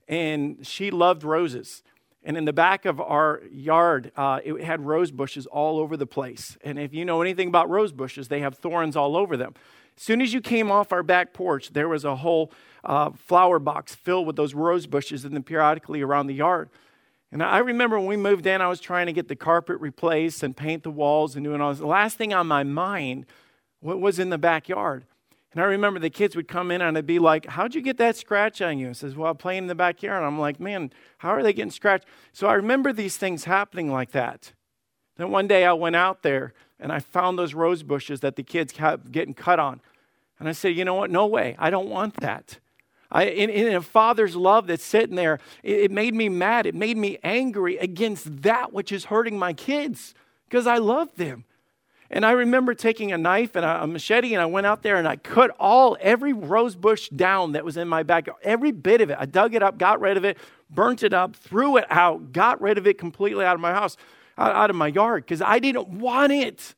and 0.08 0.66
she 0.66 0.92
loved 0.92 1.24
roses. 1.24 1.84
And 2.24 2.36
in 2.36 2.46
the 2.46 2.54
back 2.54 2.86
of 2.86 3.00
our 3.00 3.42
yard, 3.52 4.12
uh, 4.18 4.40
it 4.44 4.62
had 4.62 4.86
rose 4.86 5.12
bushes 5.12 5.46
all 5.46 5.80
over 5.80 5.96
the 5.96 6.08
place. 6.08 6.58
And 6.64 6.78
if 6.78 6.94
you 6.94 7.06
know 7.06 7.22
anything 7.22 7.48
about 7.48 7.70
rose 7.70 7.94
bushes, 7.94 8.28
they 8.28 8.42
have 8.42 8.56
thorns 8.56 8.98
all 8.98 9.16
over 9.16 9.38
them. 9.38 9.54
Soon 9.98 10.22
as 10.22 10.34
you 10.34 10.42
came 10.42 10.72
off 10.72 10.92
our 10.92 11.04
back 11.04 11.34
porch, 11.34 11.74
there 11.74 11.90
was 11.90 12.06
a 12.06 12.18
whole 12.18 12.52
uh, 12.84 13.10
flower 13.12 13.60
box 13.60 13.96
filled 13.96 14.28
with 14.28 14.36
those 14.36 14.54
rose 14.54 14.86
bushes 14.88 15.26
and 15.26 15.34
then 15.34 15.44
periodically 15.44 16.02
around 16.02 16.28
the 16.28 16.36
yard. 16.36 16.70
And 17.32 17.44
I 17.44 17.58
remember 17.58 17.98
when 17.98 18.08
we 18.08 18.16
moved 18.16 18.46
in, 18.46 18.62
I 18.62 18.68
was 18.68 18.80
trying 18.80 19.08
to 19.08 19.14
get 19.14 19.28
the 19.28 19.36
carpet 19.36 19.82
replaced 19.82 20.44
and 20.44 20.56
paint 20.56 20.84
the 20.84 20.92
walls 20.92 21.36
and 21.36 21.44
doing 21.44 21.60
all 21.60 21.72
this. 21.72 21.80
The 21.80 21.88
last 21.88 22.18
thing 22.18 22.34
on 22.34 22.48
my 22.48 22.64
mind 22.64 23.26
was 23.82 24.20
in 24.20 24.30
the 24.30 24.38
backyard. 24.38 25.06
And 25.52 25.62
I 25.62 25.66
remember 25.66 26.00
the 26.00 26.10
kids 26.10 26.36
would 26.36 26.48
come 26.48 26.72
in 26.72 26.82
and 26.82 26.98
I'd 26.98 27.06
be 27.06 27.20
like, 27.20 27.48
How'd 27.48 27.74
you 27.74 27.82
get 27.82 27.98
that 27.98 28.16
scratch 28.16 28.62
on 28.62 28.78
you? 28.78 28.90
I 28.90 28.92
says, 28.92 29.16
Well, 29.16 29.32
I'm 29.32 29.38
playing 29.38 29.64
in 29.64 29.68
the 29.68 29.76
backyard. 29.76 30.18
And 30.18 30.26
I'm 30.26 30.40
like, 30.40 30.60
Man, 30.60 30.92
how 31.18 31.30
are 31.30 31.44
they 31.44 31.54
getting 31.54 31.72
scratched? 31.72 32.06
So 32.32 32.48
I 32.48 32.54
remember 32.54 32.94
these 32.94 33.18
things 33.18 33.46
happening 33.46 33.92
like 33.92 34.12
that. 34.12 34.54
Then 35.18 35.32
one 35.32 35.48
day 35.48 35.66
I 35.66 35.74
went 35.74 35.96
out 35.96 36.22
there 36.22 36.54
and 36.80 36.92
I 36.92 37.00
found 37.00 37.38
those 37.38 37.54
rose 37.54 37.84
bushes 37.84 38.20
that 38.22 38.36
the 38.36 38.44
kids 38.44 38.72
kept 38.72 39.12
getting 39.12 39.34
cut 39.34 39.60
on. 39.60 39.82
And 40.40 40.48
I 40.48 40.52
said, 40.52 40.76
you 40.76 40.86
know 40.86 40.94
what? 40.94 41.10
No 41.10 41.26
way. 41.26 41.56
I 41.58 41.70
don't 41.70 41.90
want 41.90 42.16
that. 42.18 42.60
I, 43.10 43.26
in, 43.26 43.50
in, 43.50 43.74
a 43.74 43.82
father's 43.82 44.36
love 44.36 44.68
that's 44.68 44.84
sitting 44.84 45.16
there, 45.16 45.40
it, 45.64 45.80
it 45.80 45.92
made 45.92 46.14
me 46.14 46.28
mad. 46.30 46.66
It 46.66 46.76
made 46.76 46.98
me 46.98 47.18
angry 47.24 47.78
against 47.78 48.42
that 48.44 48.74
which 48.74 48.92
is 48.92 49.06
hurting 49.06 49.40
my 49.40 49.54
kids 49.54 50.14
because 50.50 50.68
I 50.68 50.78
love 50.78 51.16
them. 51.16 51.46
And 52.10 52.26
I 52.26 52.32
remember 52.32 52.74
taking 52.74 53.12
a 53.12 53.18
knife 53.18 53.56
and 53.56 53.66
a, 53.66 53.84
a, 53.84 53.88
machete, 53.88 54.34
and 54.34 54.42
I 54.42 54.46
went 54.46 54.66
out 54.66 54.82
there 54.82 54.96
and 54.96 55.08
I 55.08 55.18
cut 55.18 55.52
all, 55.60 55.98
every 56.00 56.32
rose 56.34 56.76
bush 56.76 57.10
down 57.10 57.54
that 57.54 57.66
was 57.66 57.76
in 57.76 57.88
my 57.88 58.04
backyard, 58.04 58.40
every 58.44 58.72
bit 58.72 59.02
of 59.02 59.10
it. 59.10 59.18
I 59.20 59.26
dug 59.26 59.56
it 59.56 59.64
up, 59.64 59.78
got 59.78 60.00
rid 60.00 60.16
of 60.16 60.24
it, 60.24 60.38
burnt 60.70 61.04
it 61.04 61.14
up, 61.14 61.36
threw 61.36 61.78
it 61.78 61.86
out, 61.90 62.32
got 62.32 62.62
rid 62.62 62.78
of 62.78 62.88
it 62.88 62.98
completely 62.98 63.44
out 63.44 63.56
of 63.56 63.62
my 63.62 63.74
house, 63.74 63.98
out, 64.38 64.70
of 64.70 64.76
my 64.76 64.88
yard, 64.88 65.26
because 65.26 65.42
I 65.42 65.60
didn't 65.60 65.90
want 65.90 66.32
it. 66.32 66.76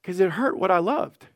Because 0.00 0.20
it 0.20 0.30
hurt 0.30 0.58
what 0.58 0.70
I 0.70 0.78
loved. 0.78 1.26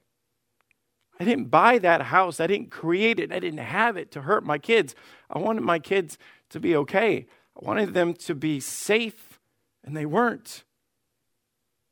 I 1.18 1.25
didn't 1.25 1.46
buy 1.46 1.78
that 1.78 2.02
house. 2.02 2.40
I 2.40 2.46
didn't 2.46 2.70
create 2.70 3.18
it. 3.18 3.32
I 3.32 3.38
didn't 3.38 3.58
have 3.58 3.96
it 3.96 4.10
to 4.12 4.22
hurt 4.22 4.44
my 4.44 4.58
kids. 4.58 4.94
I 5.30 5.38
wanted 5.38 5.62
my 5.62 5.78
kids 5.78 6.18
to 6.50 6.60
be 6.60 6.76
okay. 6.76 7.26
I 7.56 7.64
wanted 7.64 7.94
them 7.94 8.14
to 8.14 8.34
be 8.34 8.60
safe, 8.60 9.40
and 9.84 9.96
they 9.96 10.06
weren't. 10.06 10.64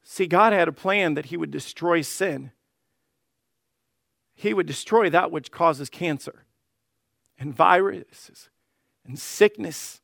See, 0.02 0.26
God 0.26 0.52
had 0.52 0.68
a 0.68 0.72
plan 0.72 1.14
that 1.14 1.26
He 1.26 1.36
would 1.36 1.50
destroy 1.50 2.02
sin. 2.02 2.50
He 4.34 4.52
would 4.52 4.66
destroy 4.66 5.08
that 5.10 5.30
which 5.30 5.50
causes 5.50 5.88
cancer 5.88 6.44
and 7.38 7.54
viruses 7.54 8.50
and 9.06 9.18
sickness, 9.18 10.00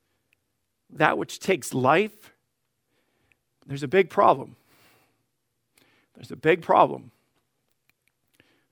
that 0.88 1.18
which 1.18 1.40
takes 1.40 1.74
life. 1.74 2.29
There's 3.70 3.84
a 3.84 3.88
big 3.88 4.10
problem. 4.10 4.56
There's 6.16 6.32
a 6.32 6.36
big 6.36 6.60
problem. 6.60 7.12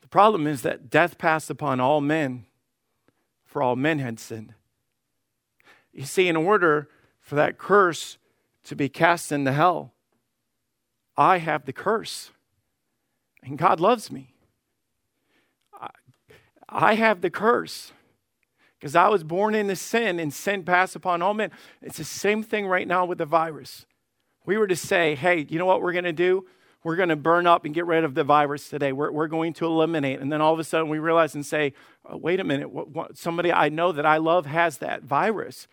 The 0.00 0.08
problem 0.08 0.48
is 0.48 0.62
that 0.62 0.90
death 0.90 1.18
passed 1.18 1.50
upon 1.50 1.78
all 1.78 2.00
men, 2.00 2.46
for 3.46 3.62
all 3.62 3.76
men 3.76 4.00
had 4.00 4.18
sinned. 4.18 4.54
You 5.92 6.04
see, 6.04 6.26
in 6.26 6.34
order 6.34 6.88
for 7.20 7.36
that 7.36 7.58
curse 7.58 8.18
to 8.64 8.74
be 8.74 8.88
cast 8.88 9.30
into 9.30 9.52
hell, 9.52 9.92
I 11.16 11.38
have 11.38 11.64
the 11.64 11.72
curse. 11.72 12.32
And 13.44 13.56
God 13.56 13.78
loves 13.78 14.10
me. 14.10 14.34
I 16.68 16.94
have 16.94 17.20
the 17.20 17.30
curse 17.30 17.92
because 18.80 18.96
I 18.96 19.06
was 19.06 19.22
born 19.22 19.54
into 19.54 19.76
sin 19.76 20.18
and 20.18 20.34
sin 20.34 20.64
passed 20.64 20.96
upon 20.96 21.22
all 21.22 21.34
men. 21.34 21.52
It's 21.80 21.98
the 21.98 22.04
same 22.04 22.42
thing 22.42 22.66
right 22.66 22.88
now 22.88 23.04
with 23.04 23.18
the 23.18 23.26
virus. 23.26 23.86
We 24.48 24.56
were 24.56 24.66
to 24.66 24.76
say, 24.76 25.14
hey, 25.14 25.44
you 25.46 25.58
know 25.58 25.66
what 25.66 25.82
we're 25.82 25.92
going 25.92 26.04
to 26.04 26.12
do? 26.12 26.46
we're 26.82 26.96
going 26.96 27.10
to 27.10 27.16
burn 27.16 27.46
up 27.46 27.66
and 27.66 27.74
get 27.74 27.84
rid 27.84 28.02
of 28.02 28.14
the 28.14 28.24
virus 28.24 28.70
today. 28.70 28.92
We're, 28.92 29.10
we're 29.10 29.28
going 29.28 29.52
to 29.54 29.66
eliminate. 29.66 30.20
And 30.20 30.32
then 30.32 30.40
all 30.40 30.54
of 30.54 30.58
a 30.58 30.64
sudden 30.64 30.88
we 30.88 30.98
realize 30.98 31.34
and 31.34 31.44
say, 31.44 31.74
oh, 32.06 32.16
wait 32.16 32.40
a 32.40 32.44
minute, 32.44 32.70
what, 32.70 32.88
what, 32.88 33.18
somebody 33.18 33.52
I 33.52 33.68
know 33.68 33.92
that 33.92 34.06
I 34.06 34.16
love 34.16 34.46
has 34.46 34.78
that 34.78 35.02
virus. 35.02 35.68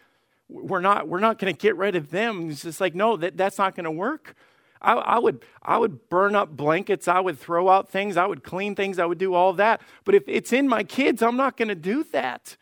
We're 0.49 0.81
not, 0.81 1.07
we're 1.07 1.21
not 1.21 1.39
going 1.39 1.53
to 1.53 1.57
get 1.57 1.77
rid 1.77 1.95
of 1.95 2.11
them. 2.11 2.49
It's 2.49 2.63
just 2.63 2.81
like, 2.81 2.95
no, 2.95 3.15
that, 3.15 3.37
that's 3.37 3.57
not 3.57 3.75
going 3.75 3.85
to 3.85 3.91
work. 3.91 4.35
I, 4.81 4.93
I, 4.95 5.19
would, 5.19 5.45
I 5.63 5.77
would 5.77 6.09
burn 6.09 6.35
up 6.35 6.49
blankets. 6.49 7.07
I 7.07 7.21
would 7.21 7.39
throw 7.39 7.69
out 7.69 7.87
things. 7.87 8.17
I 8.17 8.25
would 8.25 8.43
clean 8.43 8.75
things. 8.75 8.99
I 8.99 9.05
would 9.05 9.17
do 9.17 9.33
all 9.33 9.53
that. 9.53 9.79
But 10.03 10.15
if 10.15 10.23
it's 10.27 10.51
in 10.51 10.67
my 10.67 10.83
kids, 10.83 11.21
I'm 11.21 11.37
not 11.37 11.55
going 11.55 11.69
to 11.69 11.75
do 11.75 12.03
that. 12.11 12.57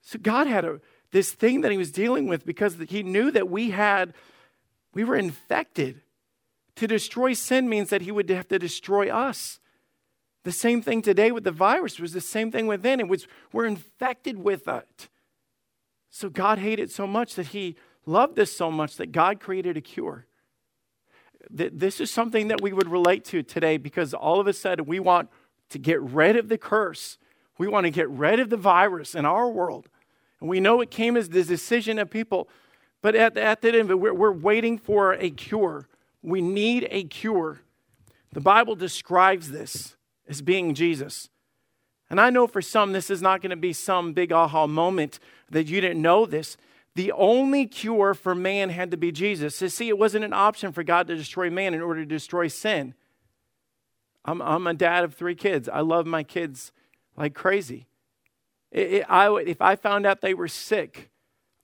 So 0.00 0.16
God 0.20 0.46
had 0.46 0.64
a, 0.64 0.80
this 1.10 1.32
thing 1.32 1.62
that 1.62 1.72
he 1.72 1.76
was 1.76 1.90
dealing 1.90 2.28
with 2.28 2.46
because 2.46 2.76
he 2.88 3.02
knew 3.02 3.32
that 3.32 3.48
we 3.50 3.70
had, 3.70 4.14
we 4.98 5.04
were 5.04 5.14
infected 5.14 6.00
to 6.74 6.88
destroy 6.88 7.32
sin 7.32 7.68
means 7.68 7.90
that 7.90 8.02
he 8.02 8.10
would 8.10 8.28
have 8.30 8.48
to 8.48 8.58
destroy 8.58 9.08
us. 9.08 9.60
The 10.42 10.50
same 10.50 10.82
thing 10.82 11.02
today 11.02 11.30
with 11.30 11.44
the 11.44 11.52
virus 11.52 12.00
was 12.00 12.14
the 12.14 12.20
same 12.20 12.50
thing 12.50 12.66
within. 12.66 12.98
It 12.98 13.06
was 13.06 13.28
we're 13.52 13.66
infected 13.66 14.42
with 14.42 14.66
it. 14.66 15.08
So 16.10 16.28
God 16.28 16.58
hated 16.58 16.90
so 16.90 17.06
much 17.06 17.36
that 17.36 17.46
he 17.48 17.76
loved 18.06 18.40
us 18.40 18.50
so 18.50 18.72
much 18.72 18.96
that 18.96 19.12
God 19.12 19.38
created 19.38 19.76
a 19.76 19.80
cure. 19.80 20.26
This 21.48 22.00
is 22.00 22.10
something 22.10 22.48
that 22.48 22.60
we 22.60 22.72
would 22.72 22.88
relate 22.88 23.24
to 23.26 23.44
today 23.44 23.76
because 23.76 24.12
all 24.14 24.40
of 24.40 24.48
a 24.48 24.52
sudden 24.52 24.84
we 24.84 24.98
want 24.98 25.28
to 25.68 25.78
get 25.78 26.02
rid 26.02 26.34
of 26.34 26.48
the 26.48 26.58
curse. 26.58 27.18
We 27.56 27.68
want 27.68 27.84
to 27.84 27.90
get 27.90 28.10
rid 28.10 28.40
of 28.40 28.50
the 28.50 28.56
virus 28.56 29.14
in 29.14 29.24
our 29.24 29.48
world. 29.48 29.88
And 30.40 30.50
we 30.50 30.58
know 30.58 30.80
it 30.80 30.90
came 30.90 31.16
as 31.16 31.28
the 31.28 31.44
decision 31.44 32.00
of 32.00 32.10
people. 32.10 32.48
But 33.00 33.14
at, 33.14 33.36
at 33.36 33.62
the 33.62 33.78
end, 33.78 33.88
we're, 33.88 34.12
we're 34.12 34.32
waiting 34.32 34.78
for 34.78 35.12
a 35.14 35.30
cure. 35.30 35.88
We 36.22 36.40
need 36.40 36.88
a 36.90 37.04
cure. 37.04 37.60
The 38.32 38.40
Bible 38.40 38.74
describes 38.74 39.50
this 39.50 39.96
as 40.28 40.42
being 40.42 40.74
Jesus. 40.74 41.28
And 42.10 42.20
I 42.20 42.30
know 42.30 42.46
for 42.46 42.62
some, 42.62 42.92
this 42.92 43.10
is 43.10 43.22
not 43.22 43.40
going 43.40 43.50
to 43.50 43.56
be 43.56 43.72
some 43.72 44.12
big 44.12 44.32
aha 44.32 44.66
moment 44.66 45.18
that 45.50 45.66
you 45.66 45.80
didn't 45.80 46.02
know 46.02 46.26
this. 46.26 46.56
The 46.94 47.12
only 47.12 47.66
cure 47.66 48.14
for 48.14 48.34
man 48.34 48.70
had 48.70 48.90
to 48.90 48.96
be 48.96 49.12
Jesus. 49.12 49.60
You 49.62 49.68
see, 49.68 49.88
it 49.88 49.98
wasn't 49.98 50.24
an 50.24 50.32
option 50.32 50.72
for 50.72 50.82
God 50.82 51.06
to 51.06 51.16
destroy 51.16 51.50
man 51.50 51.74
in 51.74 51.80
order 51.80 52.00
to 52.00 52.06
destroy 52.06 52.48
sin. 52.48 52.94
I'm, 54.24 54.42
I'm 54.42 54.66
a 54.66 54.74
dad 54.74 55.04
of 55.04 55.14
three 55.14 55.34
kids. 55.34 55.68
I 55.68 55.80
love 55.80 56.06
my 56.06 56.22
kids 56.22 56.72
like 57.16 57.34
crazy. 57.34 57.86
It, 58.70 58.92
it, 58.92 59.06
I, 59.08 59.32
if 59.36 59.62
I 59.62 59.76
found 59.76 60.06
out 60.06 60.20
they 60.20 60.34
were 60.34 60.48
sick, 60.48 61.10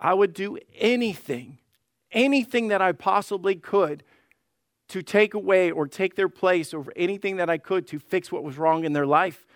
I 0.05 0.13
would 0.13 0.35
do 0.35 0.59
anything, 0.79 1.61
anything 2.13 2.69
that 2.69 2.83
I 2.83 2.93
possibly 2.93 3.55
could 3.55 4.05
to 4.89 5.03
take 5.03 5.33
away 5.33 5.71
or 5.71 5.89
take 5.89 6.15
their 6.15 6.29
place 6.29 6.75
or 6.75 6.85
anything 6.95 7.37
that 7.37 7.49
I 7.49 7.57
could 7.57 7.87
to 7.87 7.99
fix 7.99 8.31
what 8.31 8.45
was 8.45 8.59
wrong 8.59 8.85
in 8.85 8.93
their 8.93 9.07
life. 9.07 9.47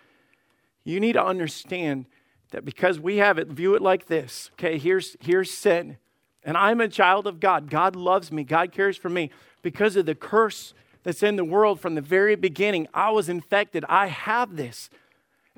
You 0.85 1.01
need 1.01 1.13
to 1.13 1.23
understand 1.23 2.07
that 2.53 2.65
because 2.65 2.99
we 2.99 3.19
have 3.19 3.37
it, 3.37 3.49
view 3.49 3.75
it 3.75 3.83
like 3.83 4.07
this. 4.07 4.51
Okay, 4.55 4.79
here's, 4.79 5.19
here's 5.21 5.51
sin. 5.51 5.99
And 6.43 6.57
I'm 6.57 6.81
a 6.81 6.89
child 6.89 7.27
of 7.27 7.41
God. 7.41 7.69
God 7.69 7.95
loves 7.95 8.33
me. 8.33 8.43
God 8.43 8.73
cares 8.73 8.97
for 8.97 9.11
me. 9.11 9.31
Because 9.61 9.97
of 9.97 10.07
the 10.07 10.15
curse 10.15 10.73
that's 11.03 11.23
in 11.23 11.37
the 11.37 11.45
world 11.45 11.79
from 11.79 11.95
the 11.95 12.01
very 12.01 12.37
beginning, 12.37 12.89
I 12.95 13.11
was 13.11 13.29
infected. 13.29 13.85
I 13.87 14.07
have 14.07 14.57
this. 14.57 14.89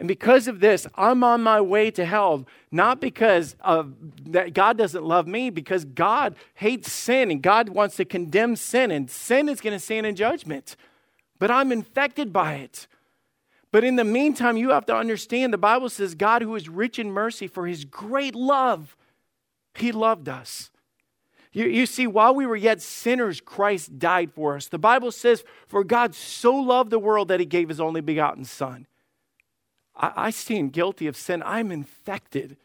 And 0.01 0.09
because 0.09 0.49
of 0.49 0.61
this, 0.61 0.87
I'm 0.95 1.23
on 1.23 1.43
my 1.43 1.61
way 1.61 1.91
to 1.91 2.07
hell, 2.07 2.47
not 2.73 3.03
because 3.03 3.55
of 3.61 3.93
that 4.31 4.55
God 4.55 4.79
doesn't 4.79 5.05
love 5.05 5.27
me, 5.27 5.51
because 5.51 5.85
God 5.85 6.37
hates 6.55 6.91
sin 6.91 7.31
and 7.31 7.43
God 7.43 7.69
wants 7.69 7.97
to 7.97 8.07
condemn 8.07 8.57
sin, 8.57 8.91
and 8.91 9.11
sin 9.11 9.47
is 9.47 9.61
going 9.61 9.75
to 9.75 9.79
stand 9.79 10.07
in 10.07 10.17
judgment. 10.17 10.75
But 11.39 11.51
I'm 11.51 11.71
infected 11.71 12.33
by 12.33 12.55
it. 12.55 12.87
But 13.73 13.85
in 13.85 13.97
the 13.97 14.05
meantime, 14.05 14.57
you 14.57 14.71
have 14.71 14.87
to 14.87 14.97
understand 14.97 15.53
the 15.53 15.59
Bible 15.59 15.91
says 15.91 16.15
God, 16.15 16.41
who 16.41 16.57
is 16.57 16.71
rich 16.71 16.99
in 16.99 17.13
mercy 17.13 17.47
for 17.47 17.67
his 17.67 17.85
great 17.85 18.35
love, 18.35 18.97
he 19.75 19.93
loved 19.93 20.31
us. 20.31 20.71
You, 21.53 21.67
you, 21.67 21.85
see, 21.85 22.07
while 22.07 22.35
we 22.35 22.47
were 22.47 22.57
yet 22.57 22.81
sinners, 22.81 23.43
Christ 23.43 23.99
died 23.99 24.33
for 24.33 24.57
us. 24.57 24.69
The 24.69 24.79
Bible 24.79 25.13
says, 25.13 25.45
For 25.69 25.85
God 25.85 26.15
so 26.15 26.55
loved 26.55 26.91
the 26.91 26.99
world 26.99 27.29
that 27.29 27.41
he 27.41 27.45
gave 27.45 27.69
his 27.69 27.81
only 27.81 28.01
begotten 28.01 28.47
Son. 28.47 28.87
I, 30.01 30.13
I 30.17 30.31
stand 30.31 30.73
guilty 30.73 31.07
of 31.07 31.17
sin. 31.17 31.43
I'm 31.47 31.71
infected. 31.71 32.57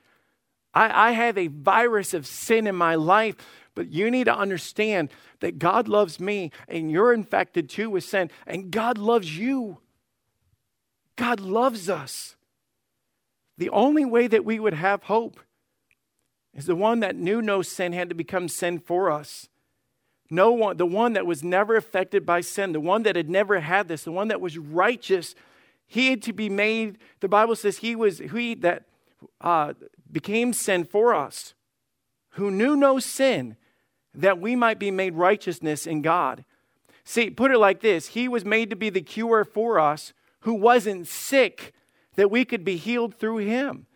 I, 0.73 1.09
I 1.09 1.11
have 1.11 1.37
a 1.37 1.47
virus 1.47 2.13
of 2.13 2.25
sin 2.25 2.65
in 2.65 2.75
my 2.75 2.95
life. 2.95 3.35
But 3.75 3.91
you 3.91 4.09
need 4.09 4.23
to 4.23 4.35
understand 4.35 5.09
that 5.41 5.59
God 5.59 5.87
loves 5.87 6.19
me 6.19 6.51
and 6.67 6.89
you're 6.89 7.13
infected 7.13 7.69
too 7.69 7.89
with 7.89 8.05
sin, 8.05 8.31
and 8.47 8.71
God 8.71 8.97
loves 8.97 9.37
you. 9.37 9.79
God 11.17 11.41
loves 11.41 11.89
us. 11.89 12.35
The 13.57 13.69
only 13.69 14.05
way 14.05 14.27
that 14.27 14.45
we 14.45 14.59
would 14.59 14.73
have 14.73 15.03
hope 15.03 15.39
is 16.53 16.65
the 16.65 16.75
one 16.75 17.01
that 17.01 17.15
knew 17.15 17.41
no 17.41 17.61
sin 17.61 17.91
had 17.91 18.09
to 18.09 18.15
become 18.15 18.47
sin 18.47 18.79
for 18.79 19.11
us. 19.11 19.49
No 20.29 20.51
one, 20.51 20.77
the 20.77 20.85
one 20.85 21.13
that 21.13 21.25
was 21.25 21.43
never 21.43 21.75
affected 21.75 22.25
by 22.25 22.41
sin, 22.41 22.71
the 22.71 22.79
one 22.79 23.03
that 23.03 23.15
had 23.15 23.29
never 23.29 23.59
had 23.59 23.87
this, 23.87 24.03
the 24.03 24.11
one 24.11 24.29
that 24.29 24.41
was 24.41 24.57
righteous 24.57 25.35
he 25.87 26.09
had 26.09 26.21
to 26.23 26.33
be 26.33 26.49
made, 26.49 26.97
the 27.19 27.27
Bible 27.27 27.55
says 27.55 27.77
he 27.77 27.95
was 27.95 28.19
he 28.19 28.55
that 28.55 28.83
uh, 29.41 29.73
became 30.11 30.53
sin 30.53 30.83
for 30.83 31.13
us, 31.13 31.53
who 32.31 32.51
knew 32.51 32.75
no 32.75 32.99
sin, 32.99 33.55
that 34.13 34.39
we 34.39 34.55
might 34.55 34.79
be 34.79 34.91
made 34.91 35.15
righteousness 35.15 35.85
in 35.85 36.01
God. 36.01 36.45
See, 37.03 37.29
put 37.29 37.51
it 37.51 37.59
like 37.59 37.81
this 37.81 38.07
He 38.09 38.27
was 38.27 38.43
made 38.43 38.69
to 38.71 38.75
be 38.75 38.89
the 38.89 39.01
cure 39.01 39.45
for 39.45 39.79
us 39.79 40.13
who 40.41 40.53
wasn't 40.53 41.07
sick, 41.07 41.73
that 42.15 42.29
we 42.29 42.45
could 42.45 42.63
be 42.63 42.77
healed 42.77 43.15
through 43.15 43.37
him. 43.37 43.87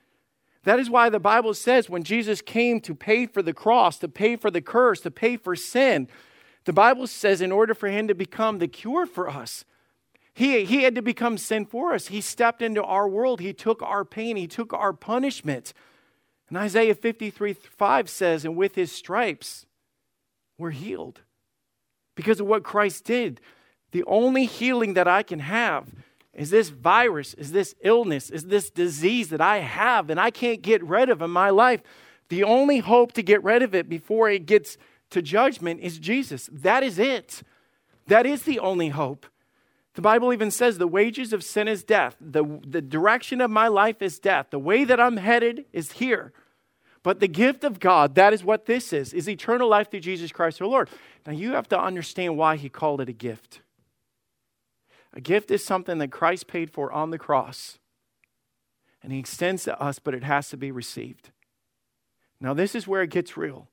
That 0.64 0.80
is 0.80 0.90
why 0.90 1.10
the 1.10 1.20
Bible 1.20 1.54
says 1.54 1.90
when 1.90 2.04
Jesus 2.04 2.42
came 2.42 2.82
to 2.82 2.96
pay 2.96 3.28
for 3.28 3.42
the 3.42 3.54
cross, 3.54 3.98
to 4.00 4.08
pay 4.08 4.36
for 4.36 4.52
the 4.52 4.62
curse, 4.62 5.00
to 5.02 5.12
pay 5.12 5.38
for 5.38 5.56
sin, 5.56 6.08
the 6.66 6.74
Bible 6.74 7.08
says 7.08 7.42
in 7.42 7.52
order 7.52 7.74
for 7.74 7.88
him 7.88 8.08
to 8.08 8.16
become 8.16 8.58
the 8.58 8.68
cure 8.68 9.06
for 9.06 9.30
us, 9.30 9.64
he, 10.40 10.64
he 10.64 10.84
had 10.84 10.96
to 10.96 11.02
become 11.02 11.38
sin 11.38 11.66
for 11.66 11.94
us. 11.94 12.08
He 12.08 12.22
stepped 12.22 12.62
into 12.62 12.82
our 12.82 13.10
world. 13.10 13.42
He 13.42 13.52
took 13.52 13.82
our 13.82 14.06
pain. 14.06 14.38
He 14.38 14.48
took 14.48 14.72
our 14.72 14.94
punishment. 14.94 15.74
And 16.48 16.58
Isaiah 16.58 16.96
53 16.96 17.52
5 17.52 18.10
says, 18.10 18.46
And 18.46 18.56
with 18.56 18.76
his 18.76 18.90
stripes, 18.90 19.66
we're 20.58 20.72
healed. 20.72 21.20
Because 22.16 22.40
of 22.40 22.48
what 22.48 22.64
Christ 22.64 23.04
did. 23.04 23.42
The 23.92 24.06
only 24.06 24.46
healing 24.46 24.94
that 24.94 25.10
I 25.10 25.24
can 25.24 25.40
have 25.40 25.90
is 26.34 26.52
this 26.52 26.70
virus, 26.70 27.34
is 27.34 27.52
this 27.52 27.76
illness, 27.82 28.30
is 28.30 28.46
this 28.46 28.70
disease 28.70 29.28
that 29.32 29.42
I 29.42 29.58
have 29.58 30.10
and 30.10 30.22
I 30.22 30.32
can't 30.32 30.62
get 30.62 30.82
rid 30.82 31.10
of 31.10 31.22
in 31.22 31.32
my 31.32 31.50
life. 31.50 31.82
The 32.30 32.46
only 32.46 32.78
hope 32.78 33.12
to 33.14 33.22
get 33.22 33.44
rid 33.44 33.62
of 33.62 33.76
it 33.76 33.90
before 33.90 34.30
it 34.30 34.46
gets 34.46 34.78
to 35.10 35.22
judgment 35.22 35.82
is 35.82 36.00
Jesus. 36.00 36.50
That 36.50 36.82
is 36.82 36.98
it. 36.98 37.44
That 38.08 38.26
is 38.26 38.44
the 38.44 38.60
only 38.60 38.88
hope. 38.88 39.26
The 40.00 40.04
Bible 40.04 40.32
even 40.32 40.50
says 40.50 40.78
the 40.78 40.88
wages 40.88 41.34
of 41.34 41.44
sin 41.44 41.68
is 41.68 41.84
death. 41.84 42.16
The, 42.22 42.62
the 42.66 42.82
direction 42.82 43.42
of 43.42 43.52
my 43.52 43.68
life 43.68 44.02
is 44.02 44.18
death. 44.18 44.48
The 44.50 44.58
way 44.58 44.86
that 44.86 44.98
I'm 44.98 45.18
headed 45.18 45.66
is 45.74 45.92
here. 45.92 46.32
But 47.04 47.20
the 47.20 47.28
gift 47.28 47.66
of 47.66 47.82
God, 47.82 48.16
that 48.16 48.32
is 48.32 48.42
what 48.42 48.66
this 48.66 48.94
is, 48.94 49.12
is 49.14 49.28
eternal 49.28 49.68
life 49.68 49.92
through 49.92 50.00
Jesus 50.00 50.32
Christ 50.32 50.62
our 50.62 50.70
Lord. 50.70 50.90
Now 51.28 51.34
you 51.34 51.52
have 51.52 51.68
to 51.68 51.78
understand 51.78 52.38
why 52.38 52.56
he 52.56 52.70
called 52.70 53.02
it 53.02 53.10
a 53.10 53.12
gift. 53.12 53.60
A 55.12 55.20
gift 55.20 55.52
is 55.52 55.66
something 55.66 55.98
that 55.98 56.14
Christ 56.14 56.48
paid 56.48 56.72
for 56.72 56.94
on 56.94 57.10
the 57.10 57.20
cross. 57.20 57.78
And 59.04 59.12
he 59.12 59.20
extends 59.20 59.66
to 59.66 59.78
us, 59.82 60.00
but 60.00 60.14
it 60.14 60.24
has 60.24 60.48
to 60.52 60.56
be 60.56 60.72
received. 60.72 61.32
Now, 62.40 62.54
this 62.54 62.74
is 62.74 62.88
where 62.88 63.02
it 63.02 63.10
gets 63.10 63.36
real. 63.36 63.68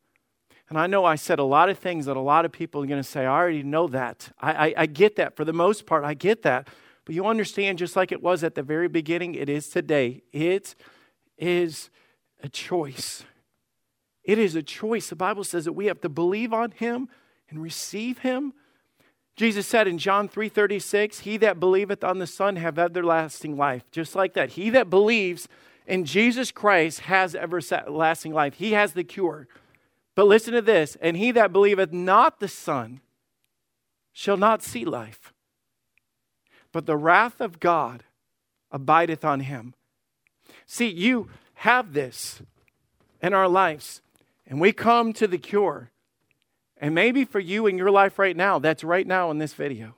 And 0.68 0.78
I 0.78 0.86
know 0.86 1.04
I 1.04 1.14
said 1.14 1.38
a 1.38 1.44
lot 1.44 1.68
of 1.68 1.78
things 1.78 2.06
that 2.06 2.16
a 2.16 2.20
lot 2.20 2.44
of 2.44 2.52
people 2.52 2.82
are 2.82 2.86
going 2.86 3.02
to 3.02 3.08
say, 3.08 3.24
I 3.24 3.38
already 3.38 3.62
know 3.62 3.86
that. 3.88 4.30
I, 4.40 4.52
I, 4.52 4.74
I, 4.78 4.86
get 4.86 5.16
that. 5.16 5.36
For 5.36 5.44
the 5.44 5.52
most 5.52 5.86
part, 5.86 6.04
I 6.04 6.14
get 6.14 6.42
that. 6.42 6.68
But 7.04 7.14
you 7.14 7.24
understand, 7.26 7.78
just 7.78 7.94
like 7.94 8.10
it 8.10 8.20
was 8.20 8.42
at 8.42 8.56
the 8.56 8.62
very 8.62 8.88
beginning, 8.88 9.36
it 9.36 9.48
is 9.48 9.68
today. 9.68 10.22
It 10.32 10.74
is 11.38 11.90
a 12.42 12.48
choice. 12.48 13.22
It 14.24 14.38
is 14.38 14.56
a 14.56 14.62
choice. 14.62 15.08
The 15.08 15.16
Bible 15.16 15.44
says 15.44 15.66
that 15.66 15.72
we 15.72 15.86
have 15.86 16.00
to 16.00 16.08
believe 16.08 16.52
on 16.52 16.72
Him 16.72 17.08
and 17.48 17.62
receive 17.62 18.18
Him. 18.18 18.52
Jesus 19.36 19.68
said 19.68 19.86
in 19.86 19.98
John 19.98 20.28
3:36, 20.28 21.20
"He 21.20 21.36
that 21.36 21.60
believeth 21.60 22.02
on 22.02 22.18
the 22.18 22.26
Son 22.26 22.56
have 22.56 22.78
everlasting 22.78 23.56
life." 23.56 23.88
Just 23.92 24.16
like 24.16 24.32
that. 24.32 24.50
He 24.50 24.70
that 24.70 24.90
believes 24.90 25.46
in 25.86 26.04
Jesus 26.04 26.50
Christ 26.50 27.00
has 27.00 27.36
everlasting 27.36 28.32
life. 28.32 28.54
He 28.54 28.72
has 28.72 28.94
the 28.94 29.04
cure. 29.04 29.46
But 30.16 30.26
listen 30.26 30.54
to 30.54 30.62
this 30.62 30.96
and 31.00 31.16
he 31.16 31.30
that 31.30 31.52
believeth 31.52 31.92
not 31.92 32.40
the 32.40 32.48
Son 32.48 33.00
shall 34.12 34.38
not 34.38 34.62
see 34.62 34.84
life, 34.84 35.32
but 36.72 36.86
the 36.86 36.96
wrath 36.96 37.40
of 37.40 37.60
God 37.60 38.02
abideth 38.72 39.24
on 39.24 39.40
him. 39.40 39.74
See, 40.66 40.88
you 40.88 41.28
have 41.54 41.92
this 41.92 42.42
in 43.22 43.34
our 43.34 43.46
lives, 43.46 44.00
and 44.46 44.60
we 44.60 44.72
come 44.72 45.12
to 45.12 45.28
the 45.28 45.38
cure. 45.38 45.90
And 46.78 46.94
maybe 46.94 47.24
for 47.24 47.40
you 47.40 47.66
in 47.66 47.78
your 47.78 47.90
life 47.90 48.18
right 48.18 48.36
now, 48.36 48.58
that's 48.58 48.84
right 48.84 49.06
now 49.06 49.30
in 49.30 49.38
this 49.38 49.54
video. 49.54 49.94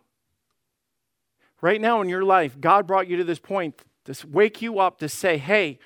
Right 1.61 1.81
now 1.81 2.01
in 2.01 2.09
your 2.09 2.25
life, 2.25 2.61
God 2.61 2.87
brought 2.87 3.09
you 3.09 3.17
to 3.17 3.25
this 3.25 3.41
point 3.41 3.81
to 4.05 4.27
wake 4.27 4.63
you 4.63 4.79
up 4.79 4.99
to 4.99 5.09
say, 5.09 5.39
hey, 5.39 5.79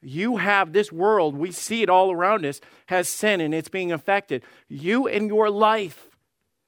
you 0.00 0.36
have 0.36 0.72
this 0.72 0.92
world, 0.92 1.36
we 1.36 1.50
see 1.50 1.82
it 1.82 1.90
all 1.90 2.12
around 2.12 2.44
us, 2.44 2.60
has 2.86 3.08
sin 3.08 3.40
and 3.40 3.54
it's 3.54 3.68
being 3.68 3.92
affected. 3.92 4.42
You 4.68 5.06
in 5.06 5.26
your 5.26 5.50
life 5.50 6.08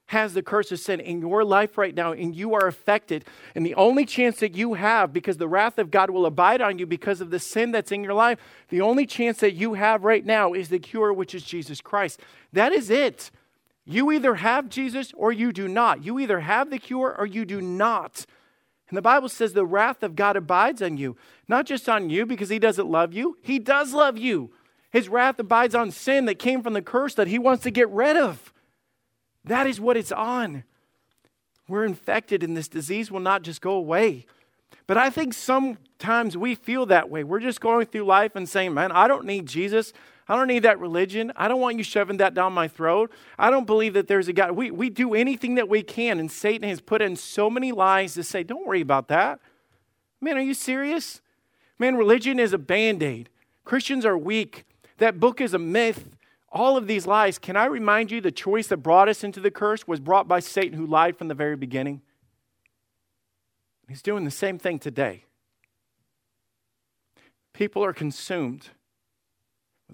has 0.07 0.35
the 0.35 0.43
curse 0.43 0.73
of 0.73 0.81
sin 0.81 0.99
in 0.99 1.21
your 1.21 1.45
life 1.45 1.79
right 1.79 1.95
now, 1.95 2.11
and 2.11 2.35
you 2.35 2.53
are 2.53 2.67
affected. 2.67 3.25
And 3.55 3.65
the 3.65 3.77
only 3.77 4.05
chance 4.05 4.41
that 4.41 4.57
you 4.57 4.75
have, 4.75 5.13
because 5.13 5.37
the 5.37 5.47
wrath 5.47 5.79
of 5.79 5.93
God 5.93 6.11
will 6.11 6.27
abide 6.27 6.61
on 6.61 6.81
you 6.81 6.87
because 6.87 7.21
of 7.21 7.31
the 7.31 7.39
sin 7.39 7.71
that's 7.71 7.93
in 7.93 8.03
your 8.03 8.15
life, 8.15 8.41
the 8.71 8.81
only 8.81 9.07
chance 9.07 9.39
that 9.39 9.55
you 9.55 9.75
have 9.75 10.03
right 10.03 10.27
now 10.27 10.53
is 10.53 10.69
the 10.69 10.81
cure, 10.81 11.13
which 11.13 11.33
is 11.33 11.45
Jesus 11.45 11.81
Christ. 11.81 12.19
That 12.53 12.73
is 12.73 12.91
it. 12.91 13.31
You 13.85 14.11
either 14.11 14.35
have 14.35 14.69
Jesus 14.69 15.13
or 15.17 15.31
you 15.31 15.53
do 15.53 15.69
not. 15.69 16.05
You 16.05 16.19
either 16.19 16.41
have 16.41 16.71
the 16.71 16.79
cure 16.79 17.15
or 17.17 17.25
you 17.25 17.45
do 17.45 17.61
not. 17.61 18.27
And 18.91 18.97
the 18.97 19.03
Bible 19.03 19.29
says 19.29 19.53
the 19.53 19.65
wrath 19.65 20.03
of 20.03 20.17
God 20.17 20.37
abides 20.37 20.83
on 20.83 20.97
you, 20.97 21.17
not 21.49 21.65
just 21.65 21.89
on 21.89 22.11
you 22.11 22.27
because 22.27 22.49
he 22.49 22.59
doesn't 22.59 22.91
love 22.91 23.15
you, 23.15 23.39
he 23.41 23.59
does 23.59 23.95
love 23.95 24.19
you. 24.19 24.51
His 24.91 25.09
wrath 25.09 25.39
abides 25.39 25.77
on 25.77 25.93
sin 25.93 26.25
that 26.25 26.41
came 26.41 26.63
from 26.63 26.73
the 26.73 26.83
curse 26.83 27.15
that 27.15 27.29
he 27.29 27.39
wants 27.39 27.63
to 27.63 27.71
get 27.71 27.89
rid 27.91 28.17
of. 28.17 28.53
That 29.45 29.69
is 29.69 29.81
what 29.81 29.97
it's 29.97 30.11
on. 30.11 30.65
We're 31.69 31.85
infected, 31.85 32.43
and 32.43 32.57
this 32.57 32.67
disease 32.67 33.13
will 33.13 33.21
not 33.21 33.43
just 33.43 33.61
go 33.61 33.73
away. 33.73 34.26
But 34.89 34.99
I 34.99 35.09
think 35.09 35.35
sometimes 35.35 36.37
we 36.37 36.57
feel 36.57 36.85
that 36.87 37.09
way. 37.09 37.23
We're 37.23 37.39
just 37.39 37.61
going 37.61 37.87
through 37.87 38.05
life 38.05 38.35
and 38.35 38.49
saying, 38.49 38.75
Man, 38.75 38.91
I 38.91 39.07
don't 39.07 39.25
need 39.25 39.47
Jesus. 39.47 39.93
I 40.30 40.36
don't 40.36 40.47
need 40.47 40.62
that 40.62 40.78
religion. 40.78 41.32
I 41.34 41.49
don't 41.49 41.60
want 41.60 41.76
you 41.76 41.82
shoving 41.82 42.19
that 42.19 42.34
down 42.34 42.52
my 42.52 42.69
throat. 42.69 43.10
I 43.36 43.50
don't 43.50 43.66
believe 43.66 43.95
that 43.95 44.06
there's 44.06 44.28
a 44.28 44.32
God. 44.32 44.52
We, 44.52 44.71
we 44.71 44.88
do 44.88 45.12
anything 45.12 45.56
that 45.56 45.69
we 45.69 45.82
can, 45.82 46.21
and 46.21 46.30
Satan 46.30 46.69
has 46.69 46.80
put 46.80 47.02
in 47.02 47.16
so 47.16 47.50
many 47.50 47.73
lies 47.73 48.14
to 48.14 48.23
say, 48.23 48.45
don't 48.45 48.64
worry 48.64 48.80
about 48.80 49.08
that. 49.08 49.40
Man, 50.21 50.38
are 50.38 50.40
you 50.40 50.54
serious? 50.54 51.21
Man, 51.80 51.97
religion 51.97 52.38
is 52.38 52.52
a 52.52 52.58
band 52.58 53.02
aid. 53.02 53.28
Christians 53.64 54.06
are 54.06 54.16
weak. 54.16 54.66
That 54.99 55.19
book 55.19 55.40
is 55.40 55.52
a 55.52 55.58
myth. 55.58 56.14
All 56.52 56.76
of 56.76 56.86
these 56.86 57.08
lies. 57.08 57.36
Can 57.36 57.56
I 57.56 57.64
remind 57.64 58.12
you 58.12 58.21
the 58.21 58.30
choice 58.30 58.69
that 58.69 58.76
brought 58.76 59.08
us 59.08 59.25
into 59.25 59.40
the 59.40 59.50
curse 59.50 59.88
was 59.88 59.99
brought 59.99 60.28
by 60.28 60.38
Satan, 60.38 60.78
who 60.78 60.86
lied 60.86 61.16
from 61.16 61.26
the 61.26 61.34
very 61.34 61.56
beginning? 61.56 62.02
He's 63.88 64.00
doing 64.00 64.25
the 64.25 64.30
same 64.30 64.60
thing 64.60 64.78
today. 64.78 65.25
People 67.52 67.84
are 67.84 67.93
consumed 67.93 68.69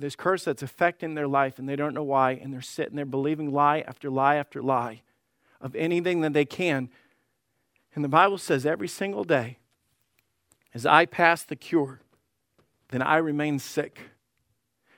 this 0.00 0.16
curse 0.16 0.44
that's 0.44 0.62
affecting 0.62 1.14
their 1.14 1.28
life 1.28 1.58
and 1.58 1.68
they 1.68 1.76
don't 1.76 1.94
know 1.94 2.02
why, 2.02 2.32
and 2.32 2.52
they're 2.52 2.60
sitting 2.60 2.96
there 2.96 3.04
believing 3.04 3.52
lie 3.52 3.80
after 3.80 4.10
lie 4.10 4.36
after 4.36 4.62
lie 4.62 5.02
of 5.60 5.74
anything 5.74 6.20
that 6.20 6.32
they 6.32 6.44
can. 6.44 6.90
And 7.94 8.04
the 8.04 8.08
Bible 8.08 8.38
says 8.38 8.66
every 8.66 8.88
single 8.88 9.24
day, 9.24 9.58
as 10.74 10.84
I 10.84 11.06
pass 11.06 11.42
the 11.42 11.56
cure, 11.56 12.00
then 12.90 13.00
I 13.00 13.16
remain 13.16 13.58
sick. 13.58 14.00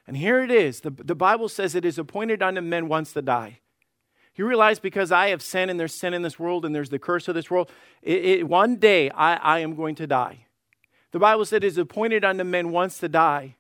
And 0.07 0.17
here 0.17 0.43
it 0.43 0.51
is. 0.51 0.81
The, 0.81 0.91
the 0.91 1.15
Bible 1.15 1.49
says 1.49 1.75
it 1.75 1.85
is 1.85 1.99
appointed 1.99 2.43
unto 2.43 2.61
men 2.61 2.89
once 2.89 3.13
to 3.13 3.23
die. 3.23 3.61
You 4.35 4.47
realize 4.47 4.79
because 4.79 5.13
I 5.13 5.29
have 5.29 5.43
sin 5.43 5.69
and 5.69 5.79
there's 5.79 5.95
sin 5.95 6.15
in 6.15 6.23
this 6.23 6.39
world 6.39 6.65
and 6.65 6.75
there's 6.75 6.91
the 6.91 6.99
curse 6.99 7.29
of 7.29 7.35
this 7.35 7.51
world, 7.51 7.71
it, 8.03 8.25
it, 8.25 8.49
one 8.49 8.77
day 8.77 9.11
I, 9.11 9.35
I 9.35 9.59
am 9.59 9.75
going 9.75 9.97
to 9.97 10.07
die. 10.07 10.47
The 11.11 11.19
Bible 11.19 11.45
said 11.45 11.65
it 11.65 11.67
is 11.67 11.79
appointed 11.79 12.25
unto 12.25 12.45
men 12.45 12.71
once 12.71 12.99
to 12.99 13.09
die 13.09 13.57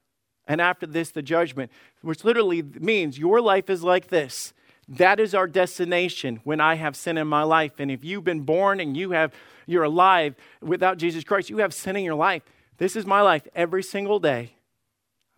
and 0.48 0.62
after 0.62 0.86
this, 0.86 1.10
the 1.10 1.22
judgment, 1.22 1.70
which 2.00 2.24
literally 2.24 2.62
means 2.62 3.18
your 3.18 3.40
life 3.42 3.68
is 3.68 3.84
like 3.84 4.08
this. 4.08 4.54
That 4.88 5.20
is 5.20 5.34
our 5.34 5.46
destination 5.46 6.40
when 6.44 6.58
I 6.60 6.76
have 6.76 6.96
sin 6.96 7.18
in 7.18 7.28
my 7.28 7.42
life. 7.42 7.72
And 7.78 7.90
if 7.90 8.02
you've 8.02 8.24
been 8.24 8.40
born 8.40 8.80
and 8.80 8.96
you 8.96 9.10
have 9.10 9.34
you're 9.66 9.84
alive 9.84 10.34
without 10.62 10.96
Jesus 10.96 11.24
Christ, 11.24 11.50
you 11.50 11.58
have 11.58 11.74
sin 11.74 11.94
in 11.94 12.02
your 12.02 12.14
life. 12.14 12.42
This 12.78 12.96
is 12.96 13.04
my 13.04 13.20
life 13.20 13.46
every 13.54 13.82
single 13.82 14.18
day. 14.18 14.54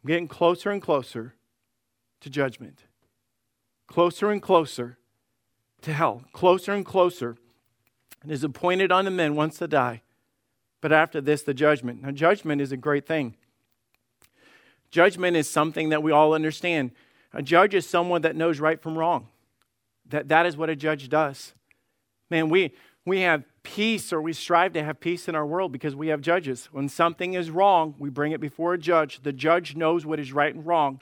I'm 0.03 0.09
getting 0.09 0.29
closer 0.29 0.71
and 0.71 0.81
closer 0.81 1.35
to 2.21 2.31
judgment. 2.31 2.85
Closer 3.89 4.31
and 4.31 4.41
closer 4.41 4.99
to 5.83 5.93
hell. 5.93 6.23
Closer 6.33 6.73
and 6.73 6.87
closer. 6.87 7.37
It 8.25 8.31
is 8.31 8.45
appointed 8.45 8.93
unto 8.93 9.11
men 9.11 9.35
once 9.35 9.59
to 9.59 9.67
die. 9.67 10.03
But 10.81 10.93
after 10.93 11.21
this, 11.21 11.43
the 11.43 11.55
judgment. 11.55 12.03
Now, 12.03 12.13
judgment 12.13 12.61
is 12.61 12.71
a 12.71 12.77
great 12.77 13.07
thing. 13.07 13.35
Judgment 14.91 15.37
is 15.37 15.49
something 15.49 15.91
that 15.91 16.03
we 16.03 16.13
all 16.13 16.35
understand. 16.35 16.91
A 17.33 17.43
judge 17.43 17.75
is 17.75 17.87
someone 17.87 18.23
that 18.23 18.37
knows 18.37 18.61
right 18.61 18.81
from 18.81 18.99
wrong. 18.99 19.29
That, 20.09 20.29
that 20.29 20.47
is 20.47 20.57
what 20.57 20.71
a 20.71 20.77
judge 20.77 21.09
does. 21.09 21.55
Man, 22.29 22.49
we, 22.49 22.75
we 23.05 23.21
have 23.21 23.45
peace 23.63 24.13
or 24.13 24.21
we 24.21 24.33
strive 24.33 24.73
to 24.73 24.83
have 24.83 25.01
peace 25.01 25.29
in 25.29 25.35
our 25.35 25.47
world 25.47 25.73
because 25.73 25.95
we 25.95 26.09
have 26.09 26.21
judges. 26.21 26.69
When 26.73 26.89
something 26.89 27.35
is 27.35 27.51
wrong, 27.51 27.95
we 27.99 28.11
bring 28.11 28.33
it 28.33 28.41
before 28.41 28.75
a 28.75 28.79
judge. 28.79 29.23
The 29.23 29.33
judge 29.33 29.77
knows 29.77 30.05
what 30.05 30.19
is 30.19 30.33
right 30.33 30.55
and 30.55 30.67
wrong. 30.67 31.01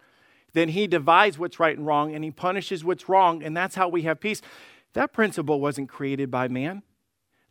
Then 0.52 0.70
he 0.70 0.86
divides 0.86 1.38
what's 1.38 1.60
right 1.60 1.76
and 1.76 1.86
wrong 1.86 2.14
and 2.14 2.24
he 2.24 2.30
punishes 2.30 2.84
what's 2.84 3.08
wrong, 3.08 3.42
and 3.42 3.56
that's 3.56 3.74
how 3.74 3.88
we 3.88 4.02
have 4.02 4.20
peace. 4.20 4.42
That 4.94 5.12
principle 5.12 5.60
wasn't 5.60 5.88
created 5.88 6.30
by 6.30 6.48
man. 6.48 6.82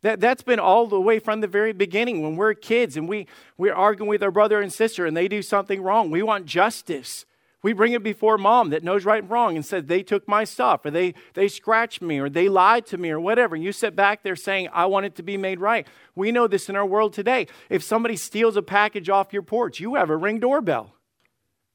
That, 0.02 0.20
that's 0.20 0.42
been 0.42 0.60
all 0.60 0.86
the 0.86 1.00
way 1.00 1.18
from 1.18 1.40
the 1.40 1.48
very 1.48 1.72
beginning 1.72 2.22
when 2.22 2.36
we're 2.36 2.54
kids 2.54 2.96
and 2.96 3.08
we, 3.08 3.26
we're 3.56 3.74
arguing 3.74 4.08
with 4.08 4.22
our 4.22 4.30
brother 4.30 4.60
and 4.60 4.72
sister 4.72 5.06
and 5.06 5.16
they 5.16 5.26
do 5.26 5.42
something 5.42 5.82
wrong. 5.82 6.10
We 6.10 6.22
want 6.22 6.46
justice. 6.46 7.26
We 7.60 7.72
bring 7.72 7.92
it 7.92 8.04
before 8.04 8.38
mom 8.38 8.70
that 8.70 8.84
knows 8.84 9.04
right 9.04 9.22
and 9.22 9.30
wrong 9.30 9.56
and 9.56 9.66
said, 9.66 9.88
they 9.88 10.04
took 10.04 10.28
my 10.28 10.44
stuff 10.44 10.86
or 10.86 10.92
they, 10.92 11.14
they 11.34 11.48
scratched 11.48 12.00
me 12.00 12.20
or 12.20 12.28
they 12.28 12.48
lied 12.48 12.86
to 12.86 12.98
me 12.98 13.10
or 13.10 13.18
whatever. 13.18 13.56
And 13.56 13.64
you 13.64 13.72
sit 13.72 13.96
back 13.96 14.22
there 14.22 14.36
saying, 14.36 14.68
I 14.72 14.86
want 14.86 15.06
it 15.06 15.16
to 15.16 15.24
be 15.24 15.36
made 15.36 15.58
right. 15.58 15.84
We 16.14 16.30
know 16.30 16.46
this 16.46 16.68
in 16.68 16.76
our 16.76 16.86
world 16.86 17.12
today. 17.12 17.48
If 17.68 17.82
somebody 17.82 18.14
steals 18.14 18.56
a 18.56 18.62
package 18.62 19.08
off 19.08 19.32
your 19.32 19.42
porch, 19.42 19.80
you 19.80 19.96
have 19.96 20.10
a 20.10 20.16
ring 20.16 20.38
doorbell. 20.38 20.94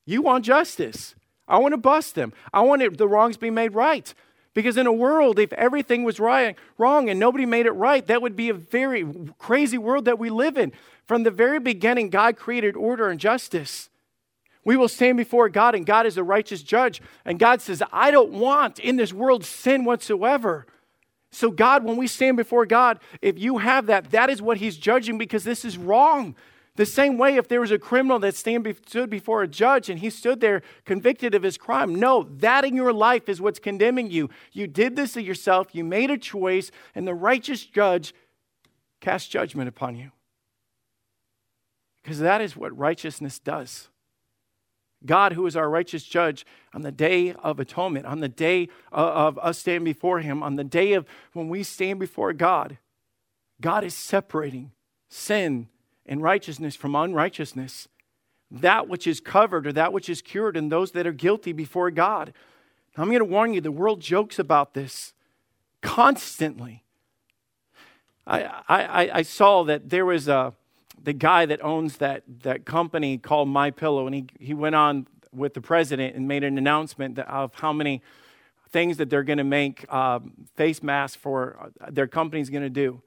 You 0.06 0.22
want 0.22 0.46
justice. 0.46 1.16
I 1.46 1.58
want 1.58 1.74
to 1.74 1.78
bust 1.78 2.16
them. 2.16 2.32
I 2.54 2.62
want 2.62 2.82
it, 2.82 2.98
the 2.98 3.08
wrongs 3.08 3.36
be 3.36 3.50
made 3.50 3.74
right. 3.74 4.14
Because 4.54 4.78
in 4.78 4.86
a 4.86 4.94
world, 4.94 5.40
if 5.40 5.52
everything 5.54 6.04
was 6.04 6.20
right, 6.20 6.56
wrong 6.78 7.10
and 7.10 7.20
nobody 7.20 7.46
made 7.46 7.66
it 7.66 7.72
right, 7.72 8.06
that 8.06 8.22
would 8.22 8.36
be 8.36 8.50
a 8.50 8.54
very 8.54 9.06
crazy 9.40 9.78
world 9.78 10.06
that 10.06 10.20
we 10.20 10.30
live 10.30 10.58
in. 10.58 10.72
From 11.06 11.24
the 11.24 11.32
very 11.32 11.60
beginning, 11.60 12.10
God 12.10 12.38
created 12.38 12.76
order 12.76 13.10
and 13.10 13.20
justice. 13.20 13.90
We 14.64 14.78
will 14.78 14.88
stand 14.88 15.18
before 15.18 15.50
God, 15.50 15.76
and 15.76 15.86
God 15.86 16.06
is 16.06 16.18
a 16.18 16.24
righteous 16.24 16.64
judge. 16.64 17.02
And 17.26 17.40
God 17.40 17.62
says, 17.62 17.84
I 17.92 18.12
don't 18.12 18.32
want 18.32 18.80
in 18.80 18.96
this 18.96 19.12
world 19.12 19.44
sin 19.44 19.86
whatsoever. 19.86 20.66
So, 21.32 21.50
God, 21.50 21.84
when 21.84 21.98
we 21.98 22.08
stand 22.08 22.38
before 22.38 22.66
God, 22.66 23.00
if 23.22 23.40
you 23.40 23.58
have 23.58 23.88
that, 23.88 24.12
that 24.12 24.30
is 24.30 24.42
what 24.42 24.58
He's 24.58 24.78
judging 24.78 25.18
because 25.18 25.44
this 25.44 25.66
is 25.66 25.78
wrong. 25.78 26.36
The 26.76 26.86
same 26.88 27.20
way, 27.20 27.36
if 27.36 27.48
there 27.48 27.62
was 27.62 27.70
a 27.70 27.78
criminal 27.78 28.18
that 28.20 28.36
stand, 28.36 28.68
stood 28.88 29.10
before 29.10 29.44
a 29.44 29.48
judge 29.48 29.90
and 29.90 30.00
he 30.00 30.10
stood 30.10 30.40
there 30.40 30.64
convicted 30.86 31.36
of 31.36 31.44
his 31.44 31.58
crime, 31.58 31.94
no, 31.94 32.24
that 32.24 32.66
in 32.66 32.76
your 32.76 32.92
life 32.92 33.30
is 33.30 33.40
what's 33.40 33.60
condemning 33.60 34.10
you. 34.10 34.30
You 34.52 34.66
did 34.66 34.96
this 34.96 35.14
to 35.14 35.22
yourself, 35.22 35.76
you 35.76 35.84
made 35.84 36.10
a 36.10 36.18
choice, 36.18 36.72
and 36.96 37.08
the 37.08 37.14
righteous 37.14 37.64
judge 37.64 38.16
cast 39.02 39.30
judgment 39.30 39.70
upon 39.70 39.96
you. 39.96 40.12
Because 42.02 42.20
that 42.20 42.42
is 42.42 42.58
what 42.58 42.76
righteousness 42.76 43.38
does. 43.38 43.90
God, 45.06 45.34
who 45.34 45.46
is 45.46 45.56
our 45.56 45.70
righteous 45.70 46.04
judge, 46.04 46.46
on 46.74 46.82
the 46.82 46.92
day 46.92 47.34
of 47.34 47.60
atonement, 47.60 48.06
on 48.06 48.20
the 48.20 48.30
day 48.30 48.70
of 48.92 49.38
us 49.38 49.60
standing 49.60 49.84
before 49.84 50.20
Him, 50.20 50.42
on 50.42 50.56
the 50.56 50.64
day 50.64 50.94
of 50.94 51.06
when 51.34 51.50
we 51.50 51.62
stand 51.62 52.00
before 52.00 52.34
God, 52.34 52.78
God 53.62 53.84
is 53.84 53.94
separating 53.94 54.72
sin 55.10 55.68
and 56.06 56.22
righteousness 56.22 56.76
from 56.76 56.96
unrighteousness. 56.96 57.88
That 58.52 58.88
which 58.88 59.08
is 59.08 59.20
covered 59.20 59.66
or 59.66 59.74
that 59.74 59.94
which 59.94 60.10
is 60.10 60.22
cured, 60.22 60.56
and 60.56 60.72
those 60.72 60.92
that 60.92 61.08
are 61.08 61.14
guilty 61.14 61.54
before 61.54 61.90
God. 61.92 62.34
I'm 62.96 63.08
going 63.08 63.20
to 63.20 63.26
warn 63.26 63.54
you, 63.54 63.62
the 63.62 63.72
world 63.72 64.02
jokes 64.02 64.38
about 64.38 64.76
this 64.76 65.14
constantly. 65.82 66.84
I, 68.28 68.44
I, 68.70 69.10
I 69.14 69.22
saw 69.24 69.64
that 69.64 69.90
there 69.90 70.06
was 70.06 70.28
a 70.28 70.54
the 71.04 71.14
guy 71.14 71.46
that 71.46 71.64
owns 71.64 71.98
that, 71.98 72.24
that 72.44 72.66
company 72.66 73.18
called 73.18 73.50
My 73.50 73.72
Pillow, 73.72 74.06
and 74.08 74.16
he, 74.16 74.26
he 74.40 74.54
went 74.54 74.76
on 74.76 75.08
with 75.34 75.54
the 75.54 75.62
president 75.62 76.16
and 76.16 76.28
made 76.28 76.44
an 76.44 76.58
announcement 76.58 77.20
of 77.20 77.54
how 77.56 77.74
many 77.74 78.02
things 78.70 78.98
that 78.98 79.10
they're 79.10 79.24
going 79.24 79.38
to 79.38 79.44
make 79.44 79.86
uh, 79.90 80.20
face 80.56 80.82
masks 80.82 81.18
for 81.18 81.72
uh, 81.82 81.90
their 81.92 82.08
company's 82.08 82.50
going 82.50 82.64
to 82.64 82.70
do. 82.70 83.02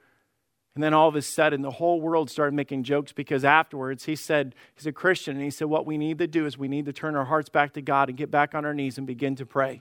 And 0.76 0.82
then 0.82 0.92
all 0.92 1.08
of 1.08 1.16
a 1.16 1.22
sudden, 1.22 1.62
the 1.62 1.70
whole 1.70 2.02
world 2.02 2.28
started 2.28 2.52
making 2.52 2.82
jokes 2.82 3.10
because 3.10 3.46
afterwards 3.46 4.04
he 4.04 4.14
said, 4.14 4.54
he's 4.74 4.86
a 4.86 4.92
Christian, 4.92 5.34
and 5.34 5.42
he 5.42 5.50
said, 5.50 5.68
What 5.68 5.86
we 5.86 5.96
need 5.96 6.18
to 6.18 6.26
do 6.26 6.44
is 6.44 6.58
we 6.58 6.68
need 6.68 6.84
to 6.84 6.92
turn 6.92 7.16
our 7.16 7.24
hearts 7.24 7.48
back 7.48 7.72
to 7.72 7.82
God 7.82 8.10
and 8.10 8.18
get 8.18 8.30
back 8.30 8.54
on 8.54 8.66
our 8.66 8.74
knees 8.74 8.98
and 8.98 9.06
begin 9.06 9.34
to 9.36 9.46
pray. 9.46 9.70
And 9.70 9.80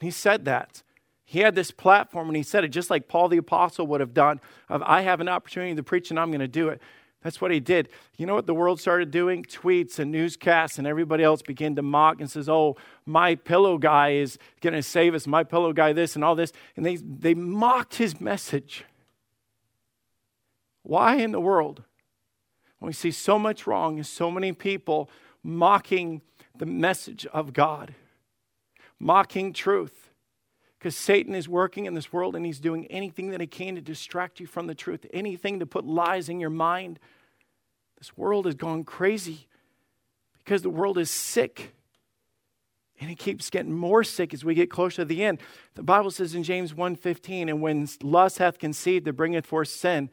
he 0.00 0.10
said 0.10 0.46
that. 0.46 0.82
He 1.26 1.40
had 1.40 1.54
this 1.54 1.70
platform 1.70 2.28
and 2.28 2.36
he 2.36 2.42
said 2.42 2.64
it 2.64 2.68
just 2.68 2.88
like 2.88 3.08
Paul 3.08 3.28
the 3.28 3.36
Apostle 3.36 3.86
would 3.88 4.00
have 4.00 4.14
done 4.14 4.40
of, 4.70 4.82
I 4.84 5.02
have 5.02 5.20
an 5.20 5.28
opportunity 5.28 5.74
to 5.74 5.82
preach 5.82 6.10
and 6.10 6.18
I'm 6.18 6.30
going 6.30 6.40
to 6.40 6.48
do 6.48 6.68
it. 6.68 6.80
That's 7.22 7.40
what 7.40 7.50
he 7.50 7.60
did. 7.60 7.90
You 8.16 8.24
know 8.24 8.34
what 8.34 8.46
the 8.46 8.54
world 8.54 8.80
started 8.80 9.10
doing? 9.10 9.42
Tweets 9.42 9.98
and 9.98 10.12
newscasts, 10.12 10.78
and 10.78 10.86
everybody 10.86 11.24
else 11.24 11.42
began 11.42 11.74
to 11.74 11.82
mock 11.82 12.20
and 12.20 12.30
says, 12.30 12.48
"Oh, 12.48 12.76
my 13.04 13.34
pillow 13.34 13.78
guy 13.78 14.12
is 14.12 14.38
going 14.60 14.74
to 14.74 14.82
save 14.82 15.12
us. 15.12 15.26
My 15.26 15.42
pillow 15.42 15.72
guy, 15.72 15.92
this 15.92 16.14
and 16.14 16.22
all 16.22 16.36
this," 16.36 16.52
and 16.76 16.86
they 16.86 16.96
they 16.96 17.34
mocked 17.34 17.96
his 17.96 18.20
message. 18.20 18.84
Why 20.86 21.16
in 21.16 21.32
the 21.32 21.40
world? 21.40 21.82
When 22.78 22.86
we 22.86 22.92
see 22.92 23.10
so 23.10 23.40
much 23.40 23.66
wrong 23.66 23.96
and 23.96 24.06
so 24.06 24.30
many 24.30 24.52
people 24.52 25.10
mocking 25.42 26.22
the 26.56 26.66
message 26.66 27.26
of 27.26 27.52
God, 27.52 27.96
mocking 29.00 29.52
truth. 29.52 30.10
Because 30.78 30.96
Satan 30.96 31.34
is 31.34 31.48
working 31.48 31.86
in 31.86 31.94
this 31.94 32.12
world 32.12 32.36
and 32.36 32.46
he's 32.46 32.60
doing 32.60 32.86
anything 32.86 33.30
that 33.30 33.40
he 33.40 33.48
can 33.48 33.74
to 33.74 33.80
distract 33.80 34.38
you 34.38 34.46
from 34.46 34.68
the 34.68 34.76
truth, 34.76 35.04
anything 35.12 35.58
to 35.58 35.66
put 35.66 35.84
lies 35.84 36.28
in 36.28 36.38
your 36.38 36.50
mind. 36.50 37.00
This 37.98 38.16
world 38.16 38.44
has 38.44 38.54
gone 38.54 38.84
crazy 38.84 39.48
because 40.44 40.62
the 40.62 40.70
world 40.70 40.98
is 40.98 41.10
sick. 41.10 41.74
And 43.00 43.10
it 43.10 43.18
keeps 43.18 43.50
getting 43.50 43.72
more 43.72 44.04
sick 44.04 44.32
as 44.32 44.44
we 44.44 44.54
get 44.54 44.70
closer 44.70 45.02
to 45.02 45.04
the 45.04 45.24
end. 45.24 45.40
The 45.74 45.82
Bible 45.82 46.12
says 46.12 46.34
in 46.34 46.44
James 46.44 46.72
1:15, 46.72 47.48
and 47.48 47.60
when 47.60 47.88
lust 48.02 48.38
hath 48.38 48.60
conceived, 48.60 49.08
it 49.08 49.14
bringeth 49.14 49.46
forth 49.46 49.68
sin. 49.68 50.10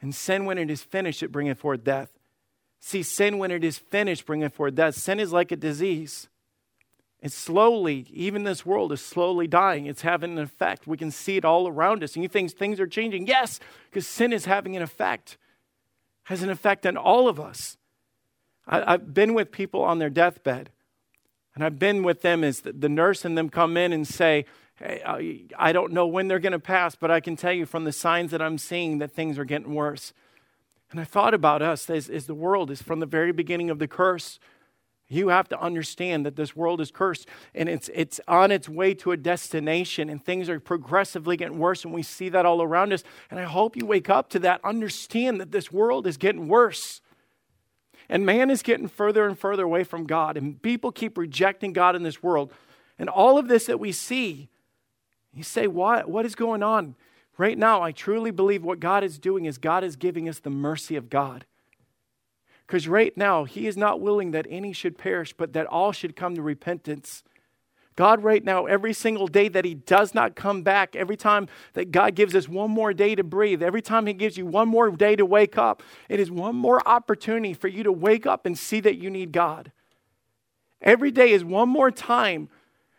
And 0.00 0.14
sin, 0.14 0.44
when 0.44 0.58
it 0.58 0.70
is 0.70 0.82
finished, 0.82 1.22
it 1.22 1.32
bringeth 1.32 1.58
forth 1.58 1.84
death. 1.84 2.10
See, 2.80 3.02
sin, 3.02 3.38
when 3.38 3.50
it 3.50 3.64
is 3.64 3.78
finished, 3.78 4.26
bringeth 4.26 4.54
forth 4.54 4.74
death. 4.74 4.94
Sin 4.94 5.18
is 5.18 5.32
like 5.32 5.50
a 5.50 5.56
disease. 5.56 6.28
It's 7.20 7.34
slowly, 7.34 8.06
even 8.12 8.44
this 8.44 8.66
world 8.66 8.92
is 8.92 9.00
slowly 9.00 9.46
dying. 9.46 9.86
It's 9.86 10.02
having 10.02 10.32
an 10.32 10.38
effect. 10.38 10.86
We 10.86 10.96
can 10.96 11.10
see 11.10 11.36
it 11.36 11.44
all 11.44 11.66
around 11.66 12.04
us. 12.04 12.14
And 12.14 12.22
you 12.22 12.28
think 12.28 12.52
things 12.52 12.78
are 12.78 12.86
changing? 12.86 13.26
Yes, 13.26 13.58
because 13.90 14.06
sin 14.06 14.32
is 14.32 14.44
having 14.44 14.76
an 14.76 14.82
effect, 14.82 15.38
has 16.24 16.42
an 16.42 16.50
effect 16.50 16.86
on 16.86 16.96
all 16.96 17.28
of 17.28 17.40
us. 17.40 17.78
I, 18.66 18.92
have 18.92 19.14
been 19.14 19.34
with 19.34 19.50
people 19.50 19.82
on 19.82 19.98
their 19.98 20.10
deathbed, 20.10 20.70
and 21.54 21.64
I've 21.64 21.78
been 21.78 22.02
with 22.02 22.22
them 22.22 22.44
as 22.44 22.60
the, 22.60 22.72
the 22.72 22.88
nurse 22.88 23.24
and 23.24 23.38
them 23.38 23.48
come 23.48 23.76
in 23.76 23.92
and 23.92 24.06
say, 24.06 24.44
Uh, 24.84 25.18
I 25.58 25.72
don't 25.72 25.92
know 25.92 26.06
when 26.06 26.28
they're 26.28 26.38
going 26.38 26.52
to 26.52 26.58
pass, 26.58 26.94
but 26.94 27.10
I 27.10 27.20
can 27.20 27.36
tell 27.36 27.52
you 27.52 27.64
from 27.64 27.84
the 27.84 27.92
signs 27.92 28.30
that 28.32 28.42
I'm 28.42 28.58
seeing 28.58 28.98
that 28.98 29.12
things 29.12 29.38
are 29.38 29.44
getting 29.44 29.74
worse. 29.74 30.12
And 30.90 31.00
I 31.00 31.04
thought 31.04 31.34
about 31.34 31.62
us 31.62 31.88
as, 31.90 32.08
as 32.08 32.26
the 32.26 32.34
world 32.34 32.70
is 32.70 32.82
from 32.82 33.00
the 33.00 33.06
very 33.06 33.32
beginning 33.32 33.70
of 33.70 33.78
the 33.78 33.88
curse. 33.88 34.38
You 35.08 35.28
have 35.28 35.48
to 35.50 35.60
understand 35.60 36.26
that 36.26 36.36
this 36.36 36.54
world 36.54 36.80
is 36.80 36.90
cursed 36.90 37.28
and 37.54 37.68
it's, 37.68 37.88
it's 37.94 38.20
on 38.26 38.50
its 38.50 38.68
way 38.68 38.92
to 38.94 39.12
a 39.12 39.16
destination, 39.16 40.10
and 40.10 40.22
things 40.22 40.48
are 40.48 40.60
progressively 40.60 41.36
getting 41.36 41.58
worse, 41.58 41.84
and 41.84 41.94
we 41.94 42.02
see 42.02 42.28
that 42.28 42.44
all 42.44 42.60
around 42.60 42.92
us. 42.92 43.04
And 43.30 43.40
I 43.40 43.44
hope 43.44 43.76
you 43.76 43.86
wake 43.86 44.10
up 44.10 44.28
to 44.30 44.38
that. 44.40 44.60
Understand 44.64 45.40
that 45.40 45.52
this 45.52 45.72
world 45.72 46.06
is 46.06 46.16
getting 46.16 46.48
worse. 46.48 47.00
And 48.08 48.26
man 48.26 48.50
is 48.50 48.62
getting 48.62 48.88
further 48.88 49.26
and 49.26 49.38
further 49.38 49.64
away 49.64 49.84
from 49.84 50.06
God, 50.06 50.36
and 50.36 50.60
people 50.60 50.92
keep 50.92 51.16
rejecting 51.16 51.72
God 51.72 51.96
in 51.96 52.02
this 52.02 52.22
world. 52.22 52.52
And 52.98 53.08
all 53.08 53.38
of 53.38 53.48
this 53.48 53.66
that 53.66 53.80
we 53.80 53.92
see 53.92 54.48
you 55.36 55.42
say, 55.42 55.66
what? 55.66 56.08
What 56.08 56.24
is 56.24 56.34
going 56.34 56.62
on? 56.62 56.96
Right 57.38 57.58
now, 57.58 57.82
I 57.82 57.92
truly 57.92 58.30
believe 58.30 58.64
what 58.64 58.80
God 58.80 59.04
is 59.04 59.18
doing 59.18 59.44
is 59.44 59.58
God 59.58 59.84
is 59.84 59.96
giving 59.96 60.28
us 60.28 60.38
the 60.38 60.50
mercy 60.50 60.96
of 60.96 61.10
God. 61.10 61.44
Because 62.66 62.88
right 62.88 63.14
now, 63.16 63.44
He 63.44 63.66
is 63.66 63.76
not 63.76 64.00
willing 64.00 64.30
that 64.30 64.46
any 64.48 64.72
should 64.72 64.96
perish, 64.96 65.34
but 65.34 65.52
that 65.52 65.66
all 65.66 65.92
should 65.92 66.16
come 66.16 66.34
to 66.34 66.42
repentance. 66.42 67.22
God, 67.94 68.22
right 68.22 68.42
now, 68.42 68.66
every 68.66 68.92
single 68.92 69.26
day 69.26 69.48
that 69.48 69.66
He 69.66 69.74
does 69.74 70.14
not 70.14 70.34
come 70.34 70.62
back, 70.62 70.96
every 70.96 71.16
time 71.16 71.48
that 71.74 71.92
God 71.92 72.14
gives 72.14 72.34
us 72.34 72.48
one 72.48 72.70
more 72.70 72.94
day 72.94 73.14
to 73.14 73.22
breathe, 73.22 73.62
every 73.62 73.82
time 73.82 74.06
He 74.06 74.14
gives 74.14 74.38
you 74.38 74.46
one 74.46 74.68
more 74.68 74.90
day 74.90 75.16
to 75.16 75.26
wake 75.26 75.58
up, 75.58 75.82
it 76.08 76.18
is 76.18 76.30
one 76.30 76.56
more 76.56 76.86
opportunity 76.88 77.52
for 77.52 77.68
you 77.68 77.82
to 77.82 77.92
wake 77.92 78.26
up 78.26 78.46
and 78.46 78.58
see 78.58 78.80
that 78.80 78.96
you 78.96 79.10
need 79.10 79.32
God. 79.32 79.70
Every 80.80 81.10
day 81.10 81.32
is 81.32 81.44
one 81.44 81.68
more 81.68 81.90
time 81.90 82.48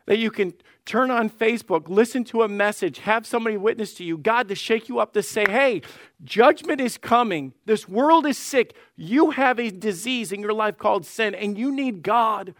that 0.07 0.17
you 0.17 0.31
can 0.31 0.53
turn 0.85 1.11
on 1.11 1.29
Facebook, 1.29 1.89
listen 1.89 2.23
to 2.23 2.41
a 2.41 2.47
message, 2.47 2.99
have 2.99 3.27
somebody 3.27 3.57
witness 3.57 3.93
to 3.95 4.03
you, 4.03 4.17
God 4.17 4.47
to 4.47 4.55
shake 4.55 4.89
you 4.89 4.99
up 4.99 5.13
to 5.13 5.21
say, 5.21 5.45
hey, 5.47 5.81
judgment 6.23 6.81
is 6.81 6.97
coming. 6.97 7.53
This 7.65 7.87
world 7.87 8.25
is 8.25 8.37
sick. 8.37 8.73
You 8.95 9.31
have 9.31 9.59
a 9.59 9.69
disease 9.69 10.31
in 10.31 10.41
your 10.41 10.53
life 10.53 10.77
called 10.77 11.05
sin, 11.05 11.35
and 11.35 11.57
you 11.57 11.71
need 11.71 12.03
God. 12.03 12.55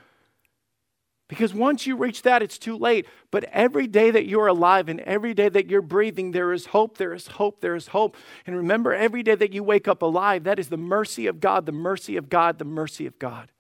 Because 1.29 1.53
once 1.53 1.87
you 1.87 1.95
reach 1.95 2.21
that, 2.23 2.41
it's 2.41 2.57
too 2.57 2.77
late. 2.77 3.05
But 3.31 3.45
every 3.45 3.87
day 3.87 4.11
that 4.11 4.27
you're 4.27 4.47
alive 4.47 4.87
and 4.89 4.99
every 5.01 5.33
day 5.33 5.49
that 5.49 5.69
you're 5.69 5.81
breathing, 5.81 6.31
there 6.31 6.53
is 6.53 6.67
hope, 6.67 6.97
there 6.97 7.13
is 7.13 7.27
hope, 7.27 7.61
there 7.61 7.75
is 7.75 7.87
hope. 7.87 8.15
And 8.45 8.55
remember, 8.55 8.93
every 8.93 9.23
day 9.23 9.35
that 9.35 9.53
you 9.53 9.63
wake 9.63 9.87
up 9.87 10.01
alive, 10.01 10.43
that 10.43 10.59
is 10.59 10.69
the 10.69 10.77
mercy 10.77 11.27
of 11.27 11.39
God, 11.39 11.65
the 11.65 11.71
mercy 11.73 12.17
of 12.17 12.29
God, 12.29 12.59
the 12.59 12.65
mercy 12.65 13.05
of 13.05 13.19
God. 13.19 13.51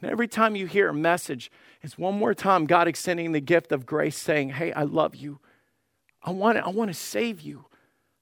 And 0.00 0.10
every 0.10 0.28
time 0.28 0.56
you 0.56 0.66
hear 0.66 0.88
a 0.88 0.94
message, 0.94 1.50
it's 1.82 1.96
one 1.96 2.18
more 2.18 2.34
time 2.34 2.66
God 2.66 2.88
extending 2.88 3.32
the 3.32 3.40
gift 3.40 3.72
of 3.72 3.86
grace, 3.86 4.16
saying, 4.16 4.50
Hey, 4.50 4.72
I 4.72 4.82
love 4.82 5.16
you. 5.16 5.40
I 6.22 6.30
want 6.30 6.58
to, 6.58 6.64
I 6.64 6.68
want 6.68 6.90
to 6.90 6.94
save 6.94 7.40
you. 7.40 7.66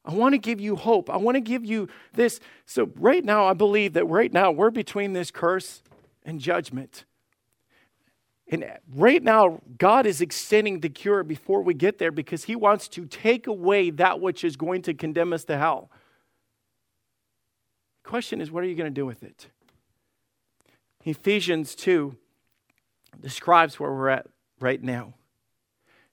I 0.04 0.12
want 0.12 0.34
to 0.34 0.38
give 0.38 0.60
you 0.60 0.76
hope. 0.76 1.08
I 1.08 1.16
want 1.16 1.36
to 1.36 1.40
give 1.40 1.64
you 1.64 1.88
this. 2.12 2.38
So, 2.66 2.90
right 2.96 3.24
now, 3.24 3.46
I 3.46 3.54
believe 3.54 3.94
that 3.94 4.04
right 4.04 4.32
now 4.32 4.50
we're 4.50 4.70
between 4.70 5.14
this 5.14 5.30
curse 5.30 5.82
and 6.24 6.38
judgment. 6.38 7.06
And 8.48 8.70
right 8.94 9.22
now, 9.22 9.62
God 9.78 10.04
is 10.04 10.20
extending 10.20 10.80
the 10.80 10.90
cure 10.90 11.24
before 11.24 11.62
we 11.62 11.72
get 11.72 11.96
there 11.96 12.10
because 12.10 12.44
He 12.44 12.54
wants 12.54 12.88
to 12.88 13.06
take 13.06 13.46
away 13.46 13.88
that 13.90 14.20
which 14.20 14.44
is 14.44 14.56
going 14.56 14.82
to 14.82 14.92
condemn 14.92 15.32
us 15.32 15.44
to 15.44 15.56
hell. 15.56 15.90
The 18.04 18.10
question 18.10 18.42
is, 18.42 18.50
what 18.50 18.62
are 18.62 18.66
you 18.66 18.76
going 18.76 18.92
to 18.92 18.94
do 18.94 19.06
with 19.06 19.22
it? 19.22 19.48
Ephesians 21.04 21.74
2 21.74 22.16
describes 23.20 23.78
where 23.78 23.92
we're 23.92 24.08
at 24.08 24.26
right 24.58 24.82
now. 24.82 25.14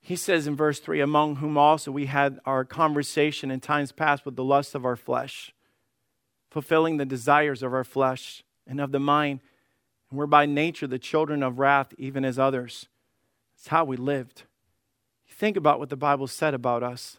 He 0.01 0.17
says 0.17 0.47
in 0.47 0.56
verse 0.56 0.80
3 0.80 0.99
Among 0.99 1.38
whom 1.38 1.58
also 1.58 1.91
we 1.91 2.08
had 2.08 2.39
our 2.45 2.65
conversation 2.65 3.51
in 3.51 3.62
times 3.62 3.93
past 3.93 4.25
with 4.25 4.36
the 4.36 4.43
lusts 4.43 4.75
of 4.75 4.84
our 4.84 4.97
flesh, 4.97 5.54
fulfilling 6.49 6.97
the 6.97 7.06
desires 7.06 7.63
of 7.63 7.73
our 7.73 7.86
flesh 7.86 8.43
and 8.67 8.82
of 8.82 8.91
the 8.91 8.99
mind, 8.99 9.39
and 10.10 10.19
we're 10.19 10.25
by 10.25 10.45
nature 10.45 10.88
the 10.88 10.99
children 10.99 11.41
of 11.41 11.58
wrath, 11.58 11.93
even 11.97 12.25
as 12.25 12.38
others. 12.38 12.89
It's 13.56 13.69
how 13.69 13.86
we 13.86 13.95
lived. 13.95 14.43
Think 15.30 15.56
about 15.56 15.80
what 15.80 15.89
the 15.89 15.95
Bible 15.95 16.27
said 16.27 16.54
about 16.54 16.84
us. 16.84 17.17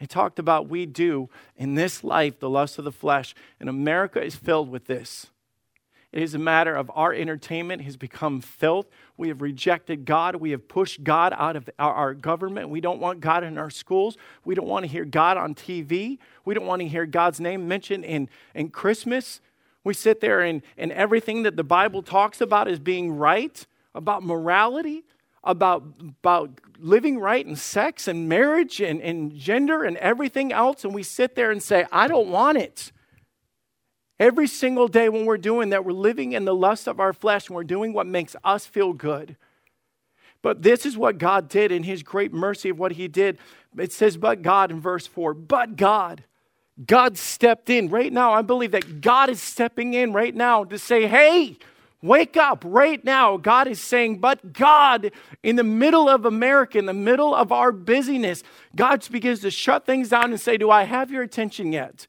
It 0.00 0.10
talked 0.10 0.38
about 0.38 0.68
we 0.68 0.84
do 0.84 1.30
in 1.56 1.74
this 1.76 2.02
life 2.02 2.40
the 2.40 2.50
lust 2.50 2.78
of 2.78 2.84
the 2.84 2.92
flesh, 2.92 3.34
and 3.60 3.68
America 3.68 4.20
is 4.22 4.34
filled 4.34 4.68
with 4.68 4.86
this. 4.86 5.28
It 6.16 6.22
is 6.22 6.34
a 6.34 6.38
matter 6.38 6.74
of 6.74 6.90
our 6.94 7.12
entertainment 7.12 7.82
has 7.82 7.98
become 7.98 8.40
filth. 8.40 8.86
We 9.18 9.28
have 9.28 9.42
rejected 9.42 10.06
God. 10.06 10.36
We 10.36 10.52
have 10.52 10.66
pushed 10.66 11.04
God 11.04 11.34
out 11.36 11.56
of 11.56 11.68
our, 11.78 11.92
our, 11.92 12.14
government. 12.14 12.70
We 12.70 12.80
don't 12.80 13.00
want 13.00 13.20
God 13.20 13.44
in 13.44 13.58
our 13.58 13.68
schools. 13.68 14.16
We 14.42 14.54
don't 14.54 14.66
want 14.66 14.84
to 14.84 14.90
hear 14.90 15.04
God 15.04 15.36
on 15.36 15.54
TV. 15.54 16.16
We 16.46 16.54
don't 16.54 16.64
want 16.64 16.80
to 16.80 16.88
hear 16.88 17.04
God's 17.04 17.38
name 17.38 17.68
mentioned 17.68 18.06
in, 18.06 18.30
in 18.54 18.70
Christmas. 18.70 19.42
We 19.84 19.92
sit 19.92 20.22
there 20.22 20.40
and, 20.40 20.62
and 20.78 20.90
everything 20.90 21.42
that 21.42 21.54
the 21.54 21.64
Bible 21.64 22.02
talks 22.02 22.40
about 22.40 22.66
is 22.66 22.78
being 22.78 23.14
right, 23.14 23.66
about 23.94 24.22
morality, 24.22 25.04
about, 25.44 25.84
about 26.00 26.62
living 26.78 27.18
right 27.18 27.44
and 27.44 27.58
sex 27.58 28.08
and 28.08 28.26
marriage 28.26 28.80
and, 28.80 29.02
and 29.02 29.36
gender 29.36 29.84
and 29.84 29.98
everything 29.98 30.50
else. 30.50 30.82
And 30.82 30.94
we 30.94 31.02
sit 31.02 31.34
there 31.34 31.50
and 31.50 31.62
say, 31.62 31.84
I 31.92 32.08
don't 32.08 32.30
want 32.30 32.56
it. 32.56 32.90
Every 34.18 34.46
single 34.46 34.88
day 34.88 35.08
when 35.08 35.26
we're 35.26 35.36
doing 35.36 35.70
that, 35.70 35.84
we're 35.84 35.92
living 35.92 36.32
in 36.32 36.44
the 36.44 36.54
lust 36.54 36.86
of 36.86 37.00
our 37.00 37.12
flesh 37.12 37.48
and 37.48 37.56
we're 37.56 37.64
doing 37.64 37.92
what 37.92 38.06
makes 38.06 38.34
us 38.44 38.66
feel 38.66 38.92
good. 38.92 39.36
But 40.42 40.62
this 40.62 40.86
is 40.86 40.96
what 40.96 41.18
God 41.18 41.48
did 41.48 41.72
in 41.72 41.82
His 41.82 42.02
great 42.02 42.32
mercy 42.32 42.70
of 42.70 42.78
what 42.78 42.92
He 42.92 43.08
did. 43.08 43.38
It 43.76 43.92
says, 43.92 44.16
but 44.16 44.42
God 44.42 44.70
in 44.70 44.80
verse 44.80 45.06
4, 45.06 45.34
but 45.34 45.76
God. 45.76 46.24
God 46.84 47.16
stepped 47.16 47.70
in. 47.70 47.88
Right 47.88 48.12
now, 48.12 48.32
I 48.32 48.42
believe 48.42 48.72
that 48.72 49.00
God 49.00 49.28
is 49.28 49.40
stepping 49.40 49.94
in 49.94 50.12
right 50.12 50.34
now 50.34 50.64
to 50.64 50.78
say, 50.78 51.06
hey, 51.06 51.56
wake 52.02 52.36
up 52.36 52.62
right 52.66 53.02
now. 53.04 53.36
God 53.36 53.66
is 53.66 53.80
saying, 53.80 54.18
but 54.18 54.52
God, 54.52 55.10
in 55.42 55.56
the 55.56 55.64
middle 55.64 56.08
of 56.08 56.24
America, 56.24 56.78
in 56.78 56.86
the 56.86 56.94
middle 56.94 57.34
of 57.34 57.50
our 57.50 57.72
busyness, 57.72 58.42
God 58.74 59.06
begins 59.10 59.40
to 59.40 59.50
shut 59.50 59.86
things 59.86 60.10
down 60.10 60.30
and 60.30 60.40
say, 60.40 60.56
Do 60.56 60.70
I 60.70 60.84
have 60.84 61.10
your 61.10 61.22
attention 61.22 61.72
yet? 61.72 62.06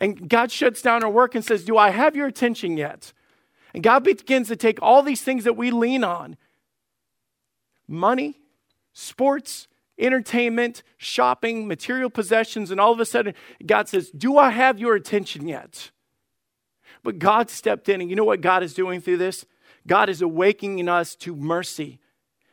And 0.00 0.28
God 0.28 0.50
shuts 0.50 0.80
down 0.80 1.04
our 1.04 1.10
work 1.10 1.34
and 1.34 1.44
says, 1.44 1.64
Do 1.64 1.76
I 1.76 1.90
have 1.90 2.16
your 2.16 2.26
attention 2.26 2.76
yet? 2.76 3.12
And 3.74 3.82
God 3.82 4.02
begins 4.02 4.48
to 4.48 4.56
take 4.56 4.78
all 4.82 5.02
these 5.02 5.22
things 5.22 5.44
that 5.44 5.56
we 5.56 5.70
lean 5.70 6.02
on 6.02 6.36
money, 7.86 8.40
sports, 8.92 9.68
entertainment, 9.98 10.82
shopping, 10.96 11.68
material 11.68 12.08
possessions, 12.08 12.70
and 12.70 12.80
all 12.80 12.92
of 12.92 13.00
a 13.00 13.04
sudden, 13.04 13.34
God 13.64 13.88
says, 13.88 14.10
Do 14.10 14.38
I 14.38 14.50
have 14.50 14.80
your 14.80 14.94
attention 14.94 15.46
yet? 15.46 15.90
But 17.02 17.18
God 17.18 17.50
stepped 17.50 17.88
in, 17.88 18.00
and 18.00 18.10
you 18.10 18.16
know 18.16 18.24
what 18.24 18.40
God 18.40 18.62
is 18.62 18.74
doing 18.74 19.00
through 19.00 19.18
this? 19.18 19.44
God 19.86 20.08
is 20.08 20.22
awakening 20.22 20.88
us 20.88 21.14
to 21.16 21.36
mercy. 21.36 22.00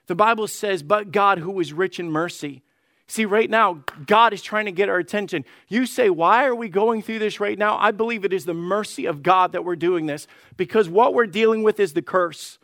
The 0.08 0.16
Bible 0.16 0.48
says, 0.48 0.84
But 0.84 1.12
God, 1.12 1.40
who 1.40 1.60
is 1.60 1.74
rich 1.74 2.00
in 2.00 2.12
mercy, 2.12 2.64
See, 3.10 3.24
right 3.24 3.50
now, 3.50 3.84
God 4.06 4.34
is 4.34 4.42
trying 4.42 4.66
to 4.66 4.72
get 4.72 4.90
our 4.90 4.98
attention. 4.98 5.46
You 5.70 5.86
say, 5.86 6.10
Why 6.10 6.46
are 6.46 6.56
we 6.56 6.68
going 6.68 7.02
through 7.02 7.20
this 7.20 7.40
right 7.40 7.58
now? 7.58 7.78
I 7.78 7.92
believe 7.92 8.26
it 8.26 8.34
is 8.34 8.46
the 8.46 8.54
mercy 8.54 9.06
of 9.06 9.24
God 9.24 9.54
that 9.54 9.64
we're 9.64 9.78
doing 9.78 10.08
this 10.08 10.28
because 10.58 10.90
what 10.90 11.14
we're 11.14 11.26
dealing 11.26 11.64
with 11.64 11.80
is 11.80 11.94
the 11.94 12.02
curse. 12.02 12.60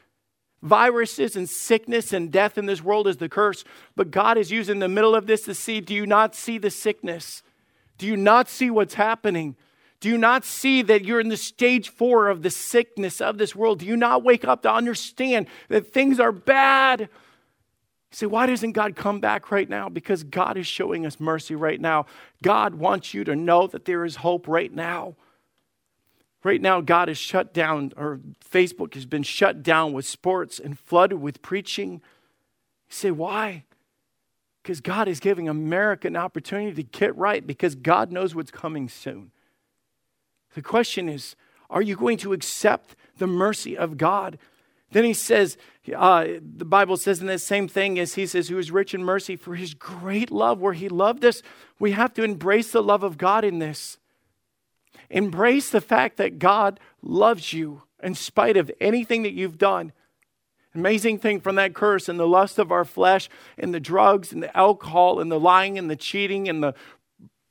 Viruses 0.61 1.35
and 1.35 1.49
sickness 1.49 2.13
and 2.13 2.31
death 2.31 2.57
in 2.57 2.65
this 2.65 2.81
world 2.81 3.07
is 3.07 3.17
the 3.17 3.29
curse. 3.29 3.63
But 3.95 4.11
God 4.11 4.37
is 4.37 4.51
using 4.51 4.79
the 4.79 4.89
middle 4.89 5.15
of 5.15 5.27
this 5.27 5.43
to 5.43 5.53
see 5.53 5.79
do 5.79 5.93
you 5.93 6.05
not 6.05 6.35
see 6.35 6.57
the 6.57 6.69
sickness? 6.69 7.41
Do 7.97 8.05
you 8.05 8.17
not 8.17 8.49
see 8.49 8.69
what's 8.69 8.95
happening? 8.95 9.55
Do 10.01 10.09
you 10.09 10.17
not 10.17 10.43
see 10.43 10.81
that 10.81 11.05
you're 11.05 11.21
in 11.21 11.29
the 11.29 11.37
stage 11.37 11.87
four 11.87 12.27
of 12.27 12.43
the 12.43 12.49
sickness 12.49 13.21
of 13.21 13.37
this 13.37 13.55
world? 13.55 13.79
Do 13.79 13.85
you 13.85 13.95
not 13.95 14.23
wake 14.23 14.43
up 14.43 14.61
to 14.63 14.73
understand 14.73 15.47
that 15.69 15.93
things 15.93 16.19
are 16.19 16.33
bad? 16.33 17.07
Say, 18.13 18.27
why 18.27 18.45
doesn't 18.45 18.73
God 18.73 18.95
come 18.95 19.19
back 19.19 19.49
right 19.49 19.67
now? 19.67 19.89
Because 19.89 20.23
God 20.23 20.55
is 20.55 20.67
showing 20.67 21.03
us 21.03 21.19
mercy 21.19 21.55
right 21.55 21.81
now. 21.81 22.05
God 22.43 22.75
wants 22.75 23.15
you 23.15 23.23
to 23.23 23.35
know 23.35 23.65
that 23.65 23.85
there 23.85 24.05
is 24.05 24.17
hope 24.17 24.47
right 24.47 24.71
now. 24.71 25.15
Right 26.43 26.61
now, 26.61 26.79
God 26.79 27.09
is 27.09 27.17
shut 27.17 27.55
down, 27.55 27.91
or 27.97 28.19
Facebook 28.47 28.93
has 28.93 29.07
been 29.07 29.23
shut 29.23 29.63
down 29.63 29.93
with 29.93 30.05
sports 30.05 30.59
and 30.59 30.77
flooded 30.77 31.21
with 31.21 31.41
preaching. 31.41 31.93
You 31.93 31.99
say, 32.89 33.09
why? 33.09 33.63
Because 34.61 34.79
God 34.79 35.07
is 35.07 35.19
giving 35.19 35.49
America 35.49 36.07
an 36.07 36.15
opportunity 36.15 36.75
to 36.75 36.83
get 36.83 37.17
right 37.17 37.45
because 37.45 37.73
God 37.73 38.11
knows 38.11 38.35
what's 38.35 38.51
coming 38.51 38.89
soon. 38.89 39.31
The 40.53 40.61
question 40.61 41.09
is, 41.09 41.35
are 41.67 41.81
you 41.81 41.95
going 41.95 42.17
to 42.19 42.33
accept 42.33 42.95
the 43.17 43.25
mercy 43.25 43.75
of 43.75 43.97
God 43.97 44.37
then 44.93 45.03
he 45.03 45.13
says, 45.13 45.57
uh, 45.95 46.25
the 46.39 46.65
Bible 46.65 46.97
says 46.97 47.19
in 47.19 47.27
the 47.27 47.37
same 47.37 47.67
thing 47.67 47.99
as 47.99 48.13
he 48.13 48.25
says, 48.25 48.47
who 48.47 48.57
is 48.57 48.71
rich 48.71 48.93
in 48.93 49.03
mercy 49.03 49.35
for 49.35 49.55
his 49.55 49.73
great 49.73 50.31
love, 50.31 50.59
where 50.59 50.73
he 50.73 50.87
loved 50.87 51.25
us. 51.25 51.41
We 51.79 51.91
have 51.91 52.13
to 52.13 52.23
embrace 52.23 52.71
the 52.71 52.83
love 52.83 53.03
of 53.03 53.17
God 53.17 53.43
in 53.43 53.59
this. 53.59 53.97
Embrace 55.09 55.69
the 55.69 55.81
fact 55.81 56.17
that 56.17 56.39
God 56.39 56.79
loves 57.01 57.53
you 57.53 57.83
in 58.01 58.15
spite 58.15 58.57
of 58.57 58.71
anything 58.79 59.23
that 59.23 59.33
you've 59.33 59.57
done. 59.57 59.91
Amazing 60.75 61.19
thing 61.19 61.39
from 61.39 61.55
that 61.55 61.75
curse 61.75 62.09
and 62.09 62.19
the 62.19 62.27
lust 62.27 62.57
of 62.57 62.71
our 62.71 62.85
flesh 62.85 63.29
and 63.57 63.73
the 63.73 63.79
drugs 63.79 64.31
and 64.31 64.41
the 64.41 64.55
alcohol 64.57 65.19
and 65.19 65.31
the 65.31 65.39
lying 65.39 65.77
and 65.77 65.89
the 65.89 65.95
cheating 65.95 66.49
and 66.49 66.63
the 66.63 66.73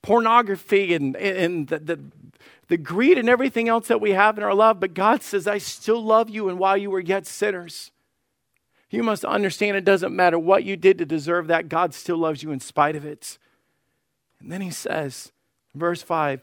pornography 0.03 0.95
and, 0.95 1.15
and 1.17 1.69
the, 1.69 1.79
the, 1.79 2.01
the 2.69 2.77
greed 2.77 3.19
and 3.19 3.29
everything 3.29 3.69
else 3.69 3.89
that 3.89 4.01
we 4.01 4.13
have 4.13 4.39
in 4.39 4.45
our 4.45 4.55
love, 4.55 4.81
but 4.81 4.95
God 4.95 5.23
says, 5.23 5.47
I 5.47 5.59
still 5.59 6.03
love 6.03 6.31
you, 6.31 6.49
and 6.49 6.59
while 6.59 6.77
you 6.77 6.91
were 6.91 7.01
yet 7.01 7.27
sinners. 7.27 7.91
You 8.91 9.03
must 9.03 9.25
understand 9.25 9.77
it 9.77 9.85
doesn't 9.85 10.15
matter 10.15 10.39
what 10.39 10.65
you 10.65 10.77
did 10.77 10.99
to 10.99 11.07
deserve 11.07 11.47
that, 11.47 11.69
God 11.69 11.95
still 11.95 12.19
loves 12.19 12.43
you 12.43 12.51
in 12.51 12.61
spite 12.61 12.97
of 12.97 13.05
it. 13.05 13.39
And 14.41 14.53
then 14.53 14.61
he 14.61 14.71
says, 14.71 15.33
verse 15.75 16.03
5, 16.03 16.43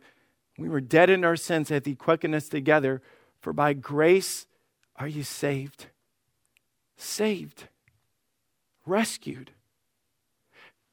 we 0.58 0.68
were 0.68 0.82
dead 0.82 1.10
in 1.10 1.24
our 1.24 1.36
sins, 1.36 1.70
hath 1.70 1.86
he 1.86 1.96
quickened 1.96 2.36
us 2.36 2.50
together, 2.50 3.02
for 3.40 3.54
by 3.54 3.74
grace 3.74 4.48
are 4.96 5.08
you 5.08 5.24
saved. 5.24 5.88
Saved. 6.98 7.68
Rescued. 8.86 9.52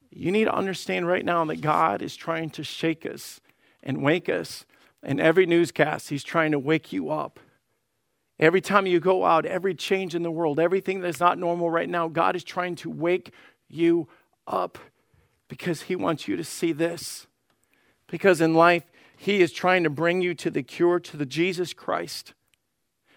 You 0.09 0.31
need 0.31 0.45
to 0.45 0.53
understand 0.53 1.07
right 1.07 1.25
now 1.25 1.43
that 1.45 1.61
God 1.61 2.01
is 2.01 2.15
trying 2.15 2.49
to 2.51 2.63
shake 2.63 3.05
us 3.05 3.41
and 3.83 4.01
wake 4.01 4.29
us 4.29 4.65
in 5.03 5.19
every 5.19 5.45
newscast, 5.45 6.09
he's 6.09 6.23
trying 6.23 6.51
to 6.51 6.59
wake 6.59 6.91
you 6.91 7.09
up. 7.09 7.39
Every 8.39 8.61
time 8.61 8.85
you 8.85 8.99
go 8.99 9.25
out, 9.25 9.45
every 9.45 9.73
change 9.73 10.13
in 10.13 10.23
the 10.23 10.31
world, 10.31 10.59
everything 10.59 11.01
that's 11.01 11.19
not 11.19 11.39
normal 11.39 11.69
right 11.69 11.89
now, 11.89 12.07
God 12.07 12.35
is 12.35 12.43
trying 12.43 12.75
to 12.77 12.89
wake 12.89 13.31
you 13.67 14.07
up 14.45 14.77
because 15.47 15.83
he 15.83 15.95
wants 15.95 16.27
you 16.27 16.35
to 16.35 16.43
see 16.43 16.71
this. 16.71 17.25
Because 18.07 18.39
in 18.41 18.53
life, 18.53 18.83
he 19.17 19.41
is 19.41 19.51
trying 19.51 19.83
to 19.83 19.89
bring 19.89 20.21
you 20.21 20.33
to 20.35 20.51
the 20.51 20.61
cure, 20.61 20.99
to 20.99 21.17
the 21.17 21.25
Jesus 21.25 21.73
Christ. 21.73 22.33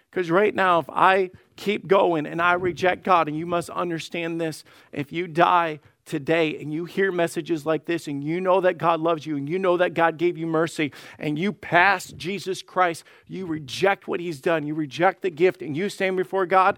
Because 0.09 0.31
right 0.31 0.53
now, 0.53 0.79
if 0.79 0.89
I 0.89 1.29
keep 1.55 1.87
going 1.87 2.25
and 2.25 2.41
I 2.41 2.53
reject 2.53 3.03
God, 3.03 3.27
and 3.27 3.37
you 3.37 3.45
must 3.45 3.69
understand 3.69 4.41
this, 4.41 4.63
if 4.91 5.11
you 5.13 5.27
die 5.27 5.79
today 6.11 6.57
and 6.59 6.73
you 6.73 6.83
hear 6.83 7.09
messages 7.11 7.65
like 7.65 7.85
this 7.85 8.07
and 8.07 8.21
you 8.21 8.41
know 8.41 8.59
that 8.61 8.77
God 8.77 8.99
loves 8.99 9.25
you 9.25 9.37
and 9.37 9.47
you 9.49 9.57
know 9.57 9.77
that 9.77 9.93
God 9.93 10.17
gave 10.17 10.37
you 10.37 10.45
mercy 10.45 10.91
and 11.17 11.39
you 11.39 11.53
pass 11.53 12.11
Jesus 12.11 12.61
Christ, 12.61 13.05
you 13.27 13.45
reject 13.45 14.09
what 14.09 14.19
he's 14.19 14.41
done, 14.41 14.67
you 14.67 14.75
reject 14.75 15.21
the 15.21 15.29
gift, 15.29 15.61
and 15.61 15.75
you 15.75 15.87
stand 15.87 16.17
before 16.17 16.45
God, 16.45 16.77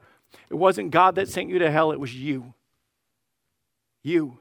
it 0.50 0.54
wasn't 0.54 0.92
God 0.92 1.16
that 1.16 1.28
sent 1.28 1.50
you 1.50 1.60
to 1.60 1.72
hell, 1.72 1.92
it 1.92 2.00
was 2.00 2.16
you. 2.16 2.54
You. 4.04 4.38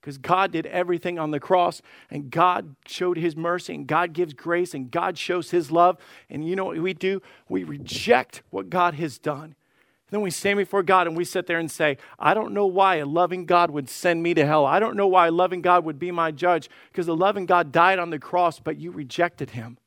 Because 0.00 0.18
God 0.18 0.50
did 0.50 0.66
everything 0.66 1.20
on 1.20 1.30
the 1.30 1.38
cross, 1.38 1.80
and 2.10 2.28
God 2.28 2.74
showed 2.86 3.16
His 3.16 3.36
mercy, 3.36 3.74
and 3.76 3.86
God 3.86 4.12
gives 4.12 4.34
grace, 4.34 4.74
and 4.74 4.90
God 4.90 5.16
shows 5.16 5.52
His 5.52 5.70
love. 5.70 5.96
And 6.28 6.44
you 6.44 6.56
know 6.56 6.64
what 6.64 6.78
we 6.78 6.92
do? 6.92 7.22
We 7.48 7.62
reject 7.62 8.42
what 8.50 8.68
God 8.68 8.94
has 8.94 9.18
done. 9.18 9.54
Then 10.12 10.20
we 10.20 10.30
stand 10.30 10.58
before 10.58 10.82
God 10.82 11.06
and 11.06 11.16
we 11.16 11.24
sit 11.24 11.46
there 11.46 11.58
and 11.58 11.70
say, 11.70 11.96
I 12.18 12.34
don't 12.34 12.52
know 12.52 12.66
why 12.66 12.96
a 12.96 13.06
loving 13.06 13.46
God 13.46 13.70
would 13.70 13.88
send 13.88 14.22
me 14.22 14.34
to 14.34 14.44
hell. 14.44 14.66
I 14.66 14.78
don't 14.78 14.94
know 14.94 15.06
why 15.06 15.28
a 15.28 15.32
loving 15.32 15.62
God 15.62 15.86
would 15.86 15.98
be 15.98 16.10
my 16.10 16.30
judge 16.30 16.68
because 16.90 17.06
the 17.06 17.16
loving 17.16 17.46
God 17.46 17.72
died 17.72 17.98
on 17.98 18.10
the 18.10 18.18
cross, 18.18 18.60
but 18.60 18.76
you 18.76 18.90
rejected 18.90 19.50
him. 19.50 19.78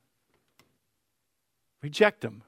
Reject 1.83 2.25
him. 2.25 2.41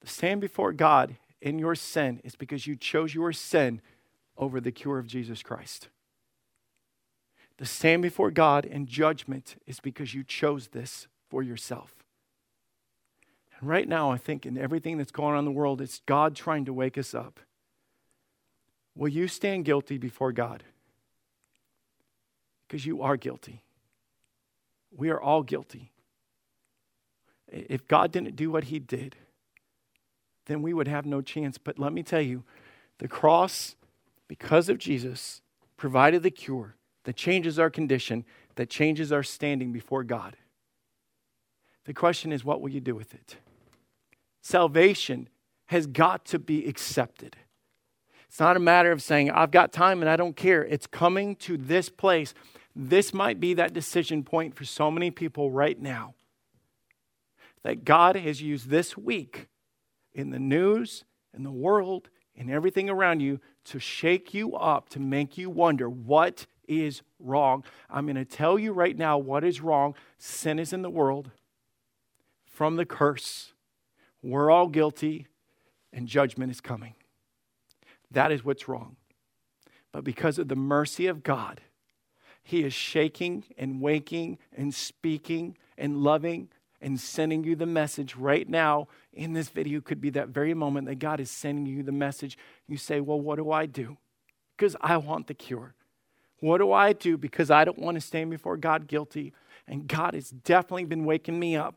To 0.00 0.08
stand 0.08 0.40
before 0.40 0.72
God 0.72 1.14
in 1.40 1.56
your 1.56 1.76
sin 1.76 2.20
is 2.24 2.34
because 2.34 2.66
you 2.66 2.74
chose 2.74 3.14
your 3.14 3.32
sin 3.32 3.80
over 4.36 4.60
the 4.60 4.72
cure 4.72 4.98
of 4.98 5.06
Jesus 5.06 5.40
Christ. 5.40 5.88
To 7.58 7.64
stand 7.64 8.02
before 8.02 8.32
God 8.32 8.64
in 8.64 8.86
judgment 8.86 9.54
is 9.68 9.78
because 9.78 10.14
you 10.14 10.24
chose 10.24 10.70
this 10.72 11.06
for 11.30 11.44
yourself. 11.44 12.01
And 13.62 13.70
right 13.70 13.88
now, 13.88 14.10
I 14.10 14.16
think 14.16 14.44
in 14.44 14.58
everything 14.58 14.98
that's 14.98 15.12
going 15.12 15.34
on 15.34 15.38
in 15.38 15.44
the 15.44 15.52
world, 15.52 15.80
it's 15.80 16.02
God 16.04 16.34
trying 16.34 16.64
to 16.64 16.72
wake 16.72 16.98
us 16.98 17.14
up. 17.14 17.38
Will 18.96 19.08
you 19.08 19.28
stand 19.28 19.64
guilty 19.64 19.98
before 19.98 20.32
God? 20.32 20.64
Because 22.66 22.84
you 22.84 23.02
are 23.02 23.16
guilty. 23.16 23.62
We 24.90 25.10
are 25.10 25.20
all 25.20 25.44
guilty. 25.44 25.92
If 27.46 27.86
God 27.86 28.10
didn't 28.10 28.34
do 28.34 28.50
what 28.50 28.64
he 28.64 28.80
did, 28.80 29.14
then 30.46 30.60
we 30.60 30.74
would 30.74 30.88
have 30.88 31.06
no 31.06 31.20
chance. 31.20 31.56
But 31.56 31.78
let 31.78 31.92
me 31.92 32.02
tell 32.02 32.20
you, 32.20 32.42
the 32.98 33.06
cross, 33.06 33.76
because 34.26 34.68
of 34.68 34.78
Jesus, 34.78 35.40
provided 35.76 36.24
the 36.24 36.32
cure 36.32 36.74
that 37.04 37.14
changes 37.14 37.60
our 37.60 37.70
condition, 37.70 38.24
that 38.56 38.68
changes 38.68 39.12
our 39.12 39.22
standing 39.22 39.72
before 39.72 40.02
God. 40.02 40.36
The 41.84 41.94
question 41.94 42.32
is, 42.32 42.44
what 42.44 42.60
will 42.60 42.70
you 42.70 42.80
do 42.80 42.96
with 42.96 43.14
it? 43.14 43.36
Salvation 44.42 45.28
has 45.66 45.86
got 45.86 46.26
to 46.26 46.38
be 46.38 46.66
accepted. 46.66 47.36
It's 48.28 48.40
not 48.40 48.56
a 48.56 48.60
matter 48.60 48.92
of 48.92 49.00
saying, 49.02 49.30
I've 49.30 49.50
got 49.50 49.72
time 49.72 50.00
and 50.00 50.10
I 50.10 50.16
don't 50.16 50.36
care. 50.36 50.64
It's 50.64 50.86
coming 50.86 51.36
to 51.36 51.56
this 51.56 51.88
place. 51.88 52.34
This 52.74 53.14
might 53.14 53.40
be 53.40 53.54
that 53.54 53.72
decision 53.72 54.24
point 54.24 54.54
for 54.54 54.64
so 54.64 54.90
many 54.90 55.10
people 55.10 55.50
right 55.50 55.80
now. 55.80 56.14
That 57.62 57.84
God 57.84 58.16
has 58.16 58.42
used 58.42 58.68
this 58.68 58.96
week 58.96 59.48
in 60.12 60.30
the 60.30 60.38
news, 60.38 61.04
in 61.34 61.44
the 61.44 61.52
world, 61.52 62.08
in 62.34 62.50
everything 62.50 62.90
around 62.90 63.20
you 63.20 63.38
to 63.66 63.78
shake 63.78 64.34
you 64.34 64.56
up, 64.56 64.88
to 64.88 64.98
make 64.98 65.38
you 65.38 65.48
wonder 65.50 65.88
what 65.88 66.46
is 66.66 67.02
wrong. 67.20 67.64
I'm 67.88 68.06
going 68.06 68.16
to 68.16 68.24
tell 68.24 68.58
you 68.58 68.72
right 68.72 68.96
now 68.96 69.18
what 69.18 69.44
is 69.44 69.60
wrong. 69.60 69.94
Sin 70.18 70.58
is 70.58 70.72
in 70.72 70.82
the 70.82 70.90
world 70.90 71.30
from 72.46 72.76
the 72.76 72.86
curse. 72.86 73.52
We're 74.22 74.50
all 74.50 74.68
guilty, 74.68 75.26
and 75.92 76.06
judgment 76.06 76.50
is 76.50 76.60
coming. 76.60 76.94
That 78.10 78.30
is 78.30 78.44
what's 78.44 78.68
wrong. 78.68 78.96
But 79.90 80.04
because 80.04 80.38
of 80.38 80.48
the 80.48 80.56
mercy 80.56 81.06
of 81.06 81.22
God, 81.22 81.60
He 82.42 82.62
is 82.62 82.72
shaking 82.72 83.44
and 83.58 83.80
waking 83.80 84.38
and 84.56 84.74
speaking 84.74 85.56
and 85.76 85.98
loving 85.98 86.48
and 86.80 86.98
sending 86.98 87.44
you 87.44 87.54
the 87.54 87.66
message 87.66 88.16
right 88.16 88.48
now 88.48 88.88
in 89.12 89.32
this 89.32 89.48
video 89.48 89.80
could 89.80 90.00
be 90.00 90.10
that 90.10 90.28
very 90.28 90.52
moment 90.52 90.88
that 90.88 90.98
God 90.98 91.20
is 91.20 91.30
sending 91.30 91.66
you 91.66 91.82
the 91.82 91.92
message. 91.92 92.36
You 92.66 92.76
say, 92.76 93.00
Well, 93.00 93.20
what 93.20 93.36
do 93.36 93.50
I 93.50 93.66
do? 93.66 93.98
Because 94.56 94.76
I 94.80 94.96
want 94.96 95.26
the 95.26 95.34
cure. 95.34 95.74
What 96.40 96.58
do 96.58 96.72
I 96.72 96.92
do? 96.92 97.16
Because 97.16 97.50
I 97.50 97.64
don't 97.64 97.78
want 97.78 97.94
to 97.94 98.00
stand 98.00 98.30
before 98.30 98.56
God 98.56 98.88
guilty. 98.88 99.32
And 99.68 99.86
God 99.86 100.14
has 100.14 100.30
definitely 100.30 100.84
been 100.84 101.04
waking 101.04 101.38
me 101.38 101.54
up. 101.54 101.76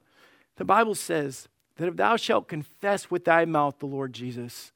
The 0.58 0.66
Bible 0.66 0.96
says 0.96 1.48
that 1.78 1.88
if 1.88 1.96
thou 1.96 2.16
shalt 2.16 2.48
confess 2.48 3.12
with 3.12 3.26
thy 3.26 3.46
mouth 3.46 3.80
the 3.80 3.86
Lord 3.86 4.14
Jesus, 4.14 4.72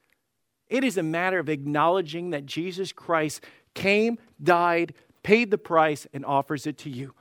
it 0.67 0.83
is 0.83 0.97
a 0.97 1.03
matter 1.03 1.39
of 1.39 1.49
acknowledging 1.49 2.29
that 2.29 2.45
Jesus 2.45 2.91
Christ 2.91 3.43
came, 3.73 4.17
died, 4.41 4.93
paid 5.23 5.51
the 5.51 5.57
price, 5.57 6.05
and 6.13 6.25
offers 6.25 6.67
it 6.67 6.77
to 6.79 6.89
you. 6.89 7.13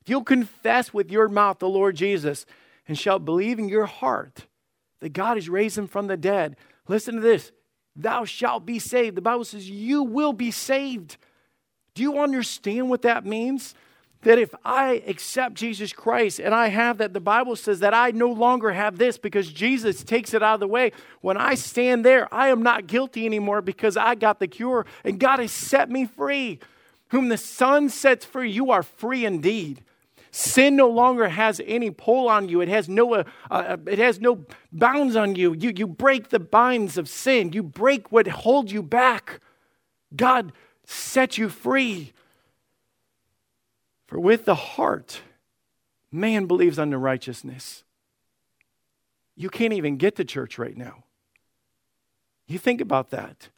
If 0.00 0.08
you'll 0.08 0.24
confess 0.24 0.92
with 0.92 1.10
your 1.10 1.28
mouth 1.28 1.58
the 1.58 1.68
Lord 1.68 1.96
Jesus 1.96 2.46
and 2.86 2.98
shall 2.98 3.18
believe 3.18 3.58
in 3.58 3.68
your 3.68 3.86
heart 3.86 4.46
that 5.00 5.12
God 5.12 5.36
has 5.36 5.48
raised 5.48 5.78
him 5.78 5.88
from 5.88 6.06
the 6.06 6.16
dead, 6.16 6.56
listen 6.88 7.16
to 7.16 7.20
this 7.20 7.52
thou 7.96 8.24
shalt 8.24 8.66
be 8.66 8.78
saved. 8.78 9.16
The 9.16 9.22
Bible 9.22 9.44
says 9.44 9.68
you 9.68 10.02
will 10.02 10.32
be 10.32 10.50
saved. 10.50 11.16
Do 11.94 12.02
you 12.02 12.18
understand 12.18 12.90
what 12.90 13.02
that 13.02 13.24
means? 13.24 13.74
That 14.24 14.38
if 14.38 14.54
I 14.64 15.02
accept 15.06 15.54
Jesus 15.54 15.92
Christ 15.92 16.40
and 16.40 16.54
I 16.54 16.68
have 16.68 16.98
that, 16.98 17.12
the 17.12 17.20
Bible 17.20 17.56
says 17.56 17.80
that 17.80 17.94
I 17.94 18.10
no 18.10 18.30
longer 18.30 18.72
have 18.72 18.98
this 18.98 19.16
because 19.16 19.52
Jesus 19.52 20.02
takes 20.02 20.34
it 20.34 20.42
out 20.42 20.54
of 20.54 20.60
the 20.60 20.68
way. 20.68 20.92
When 21.20 21.36
I 21.36 21.54
stand 21.54 22.04
there, 22.04 22.32
I 22.34 22.48
am 22.48 22.62
not 22.62 22.86
guilty 22.86 23.24
anymore 23.26 23.62
because 23.62 23.96
I 23.96 24.14
got 24.14 24.40
the 24.40 24.48
cure 24.48 24.86
and 25.04 25.20
God 25.20 25.38
has 25.38 25.52
set 25.52 25.90
me 25.90 26.06
free. 26.06 26.58
Whom 27.08 27.28
the 27.28 27.38
Son 27.38 27.88
sets 27.88 28.24
free, 28.24 28.50
you 28.50 28.70
are 28.70 28.82
free 28.82 29.24
indeed. 29.24 29.82
Sin 30.32 30.74
no 30.74 30.88
longer 30.88 31.28
has 31.28 31.60
any 31.64 31.92
pull 31.92 32.28
on 32.28 32.48
you. 32.48 32.60
It 32.60 32.68
has 32.68 32.88
no, 32.88 33.14
uh, 33.14 33.24
uh, 33.52 33.76
it 33.86 34.00
has 34.00 34.20
no 34.20 34.44
bounds 34.72 35.14
on 35.14 35.36
you. 35.36 35.52
you. 35.52 35.72
You 35.76 35.86
break 35.86 36.30
the 36.30 36.40
binds 36.40 36.98
of 36.98 37.08
sin. 37.08 37.52
You 37.52 37.62
break 37.62 38.10
what 38.10 38.26
holds 38.26 38.72
you 38.72 38.82
back. 38.82 39.40
God 40.16 40.52
set 40.84 41.38
you 41.38 41.48
free. 41.48 42.12
For 44.06 44.18
with 44.18 44.44
the 44.44 44.54
heart, 44.54 45.22
man 46.12 46.46
believes 46.46 46.78
unto 46.78 46.96
righteousness. 46.96 47.84
You 49.36 49.50
can't 49.50 49.72
even 49.72 49.96
get 49.96 50.16
to 50.16 50.24
church 50.24 50.58
right 50.58 50.76
now. 50.76 51.04
You 52.46 52.58
think 52.58 52.80
about 52.80 53.10
that. 53.10 53.48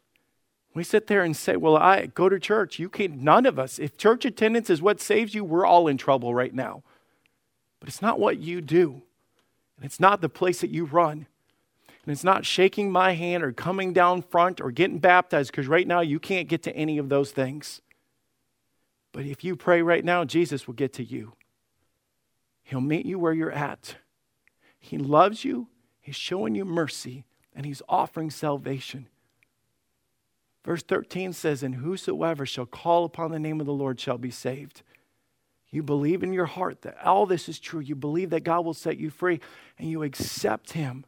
We 0.74 0.84
sit 0.84 1.06
there 1.06 1.22
and 1.22 1.36
say, 1.36 1.56
Well, 1.56 1.76
I 1.76 2.06
go 2.06 2.28
to 2.28 2.38
church. 2.38 2.78
You 2.78 2.88
can't, 2.88 3.22
none 3.22 3.46
of 3.46 3.58
us. 3.58 3.78
If 3.78 3.96
church 3.96 4.24
attendance 4.24 4.70
is 4.70 4.82
what 4.82 5.00
saves 5.00 5.34
you, 5.34 5.42
we're 5.42 5.66
all 5.66 5.88
in 5.88 5.96
trouble 5.96 6.34
right 6.34 6.54
now. 6.54 6.82
But 7.80 7.88
it's 7.88 8.02
not 8.02 8.20
what 8.20 8.38
you 8.38 8.60
do, 8.60 9.02
and 9.76 9.84
it's 9.84 10.00
not 10.00 10.20
the 10.20 10.28
place 10.28 10.60
that 10.60 10.70
you 10.70 10.84
run. 10.84 11.26
And 12.04 12.12
it's 12.12 12.24
not 12.24 12.46
shaking 12.46 12.92
my 12.92 13.12
hand 13.12 13.42
or 13.42 13.52
coming 13.52 13.92
down 13.92 14.22
front 14.22 14.60
or 14.60 14.70
getting 14.70 14.98
baptized 14.98 15.50
because 15.50 15.66
right 15.66 15.86
now 15.86 16.00
you 16.00 16.20
can't 16.20 16.46
get 16.46 16.62
to 16.62 16.76
any 16.76 16.98
of 16.98 17.08
those 17.08 17.32
things. 17.32 17.80
But 19.16 19.24
if 19.24 19.42
you 19.42 19.56
pray 19.56 19.80
right 19.80 20.04
now, 20.04 20.26
Jesus 20.26 20.66
will 20.66 20.74
get 20.74 20.92
to 20.92 21.02
you. 21.02 21.32
He'll 22.62 22.82
meet 22.82 23.06
you 23.06 23.18
where 23.18 23.32
you're 23.32 23.50
at. 23.50 23.96
He 24.78 24.98
loves 24.98 25.42
you, 25.42 25.68
He's 25.98 26.14
showing 26.14 26.54
you 26.54 26.66
mercy, 26.66 27.24
and 27.54 27.64
He's 27.64 27.80
offering 27.88 28.30
salvation. 28.30 29.08
Verse 30.66 30.82
13 30.82 31.32
says, 31.32 31.62
And 31.62 31.76
whosoever 31.76 32.44
shall 32.44 32.66
call 32.66 33.06
upon 33.06 33.30
the 33.30 33.38
name 33.38 33.58
of 33.58 33.64
the 33.64 33.72
Lord 33.72 33.98
shall 33.98 34.18
be 34.18 34.30
saved. 34.30 34.82
You 35.70 35.82
believe 35.82 36.22
in 36.22 36.34
your 36.34 36.44
heart 36.44 36.82
that 36.82 37.02
all 37.02 37.24
this 37.24 37.48
is 37.48 37.58
true. 37.58 37.80
You 37.80 37.94
believe 37.94 38.28
that 38.28 38.44
God 38.44 38.66
will 38.66 38.74
set 38.74 38.98
you 38.98 39.08
free, 39.08 39.40
and 39.78 39.88
you 39.88 40.02
accept 40.02 40.72
Him 40.72 41.06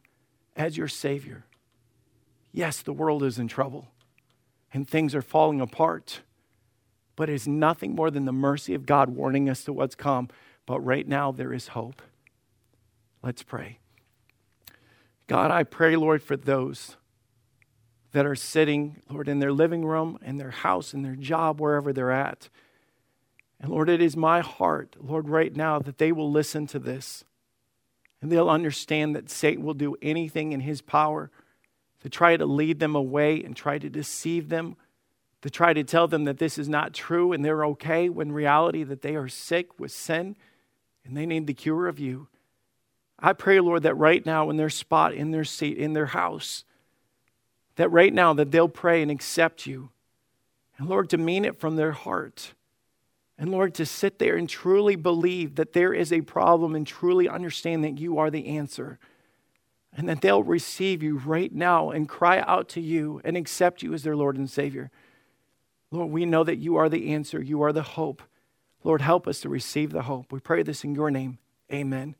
as 0.55 0.77
your 0.77 0.87
Savior. 0.87 1.45
Yes, 2.51 2.81
the 2.81 2.91
world 2.91 3.21
is 3.21 3.37
in 3.37 3.47
trouble, 3.47 3.89
and 4.73 4.89
things 4.89 5.13
are 5.13 5.21
falling 5.21 5.61
apart 5.61 6.21
but 7.19 7.29
it 7.29 7.33
is 7.33 7.49
nothing 7.49 7.95
more 7.95 8.09
than 8.09 8.23
the 8.23 8.31
mercy 8.31 8.73
of 8.73 8.85
God 8.85 9.09
warning 9.09 9.49
us 9.49 9.65
to 9.65 9.73
what's 9.73 9.93
come. 9.93 10.29
But 10.65 10.79
right 10.79 11.05
now, 11.05 11.33
there 11.33 11.51
is 11.51 11.67
hope. 11.67 12.01
Let's 13.21 13.43
pray. 13.43 13.79
God, 15.27 15.51
I 15.51 15.63
pray, 15.63 15.97
Lord, 15.97 16.23
for 16.23 16.37
those 16.37 16.95
that 18.13 18.25
are 18.25 18.35
sitting, 18.35 19.01
Lord, 19.09 19.27
in 19.27 19.39
their 19.39 19.51
living 19.51 19.83
room, 19.83 20.17
in 20.23 20.37
their 20.37 20.51
house, 20.51 20.93
in 20.93 21.01
their 21.01 21.17
job, 21.17 21.59
wherever 21.59 21.91
they're 21.91 22.09
at. 22.09 22.47
And 23.59 23.69
Lord, 23.69 23.89
it 23.89 24.01
is 24.01 24.15
my 24.15 24.39
heart, 24.39 24.95
Lord, 24.97 25.27
right 25.27 25.53
now 25.53 25.77
that 25.77 25.97
they 25.97 26.13
will 26.13 26.31
listen 26.31 26.67
to 26.67 26.79
this 26.79 27.25
and 28.21 28.31
they'll 28.31 28.49
understand 28.49 29.13
that 29.17 29.29
Satan 29.29 29.65
will 29.65 29.73
do 29.73 29.97
anything 30.01 30.53
in 30.53 30.61
his 30.61 30.81
power 30.81 31.31
to 31.99 32.09
try 32.09 32.37
to 32.37 32.45
lead 32.45 32.79
them 32.79 32.95
away 32.95 33.43
and 33.43 33.57
try 33.57 33.77
to 33.77 33.89
deceive 33.89 34.47
them 34.47 34.77
to 35.41 35.49
try 35.49 35.73
to 35.73 35.83
tell 35.83 36.07
them 36.07 36.25
that 36.25 36.37
this 36.37 36.57
is 36.57 36.67
not 36.67 36.93
true 36.93 37.31
and 37.31 37.43
they're 37.43 37.65
okay 37.65 38.09
when 38.09 38.31
reality 38.31 38.83
that 38.83 39.01
they 39.01 39.15
are 39.15 39.27
sick 39.27 39.79
with 39.79 39.91
sin 39.91 40.35
and 41.05 41.15
they 41.15 41.25
need 41.25 41.47
the 41.47 41.53
cure 41.53 41.87
of 41.87 41.99
you. 41.99 42.27
I 43.17 43.33
pray, 43.33 43.59
Lord, 43.59 43.83
that 43.83 43.95
right 43.95 44.25
now 44.25 44.49
in 44.49 44.57
their 44.57 44.69
spot, 44.69 45.13
in 45.13 45.31
their 45.31 45.43
seat, 45.43 45.77
in 45.77 45.93
their 45.93 46.07
house, 46.07 46.63
that 47.75 47.89
right 47.89 48.13
now 48.13 48.33
that 48.33 48.51
they'll 48.51 48.69
pray 48.69 49.01
and 49.01 49.11
accept 49.11 49.65
you. 49.65 49.89
And 50.77 50.87
Lord, 50.87 51.09
to 51.09 51.17
mean 51.17 51.45
it 51.45 51.59
from 51.59 51.75
their 51.75 51.91
heart. 51.91 52.53
And 53.37 53.51
Lord, 53.51 53.73
to 53.75 53.85
sit 53.85 54.19
there 54.19 54.35
and 54.35 54.49
truly 54.49 54.97
believe 54.97 55.55
that 55.55 55.73
there 55.73 55.93
is 55.93 56.11
a 56.11 56.21
problem 56.21 56.75
and 56.75 56.85
truly 56.85 57.29
understand 57.29 57.85
that 57.85 57.97
you 57.97 58.17
are 58.17 58.29
the 58.29 58.47
answer. 58.47 58.99
And 59.93 60.07
that 60.09 60.21
they'll 60.21 60.43
receive 60.43 61.01
you 61.01 61.17
right 61.17 61.53
now 61.53 61.89
and 61.89 62.07
cry 62.07 62.39
out 62.41 62.69
to 62.69 62.81
you 62.81 63.21
and 63.23 63.35
accept 63.35 63.81
you 63.81 63.93
as 63.93 64.03
their 64.03 64.15
Lord 64.15 64.37
and 64.37 64.49
Savior. 64.49 64.91
Lord, 65.91 66.11
we 66.11 66.25
know 66.25 66.43
that 66.43 66.57
you 66.57 66.75
are 66.75 66.89
the 66.89 67.13
answer, 67.13 67.41
you 67.41 67.61
are 67.61 67.73
the 67.73 67.81
hope. 67.81 68.21
Lord, 68.83 69.01
help 69.01 69.27
us 69.27 69.41
to 69.41 69.49
receive 69.49 69.91
the 69.91 70.03
hope. 70.03 70.31
We 70.31 70.39
pray 70.39 70.63
this 70.63 70.83
in 70.83 70.95
your 70.95 71.11
name. 71.11 71.39
Amen. 71.71 72.15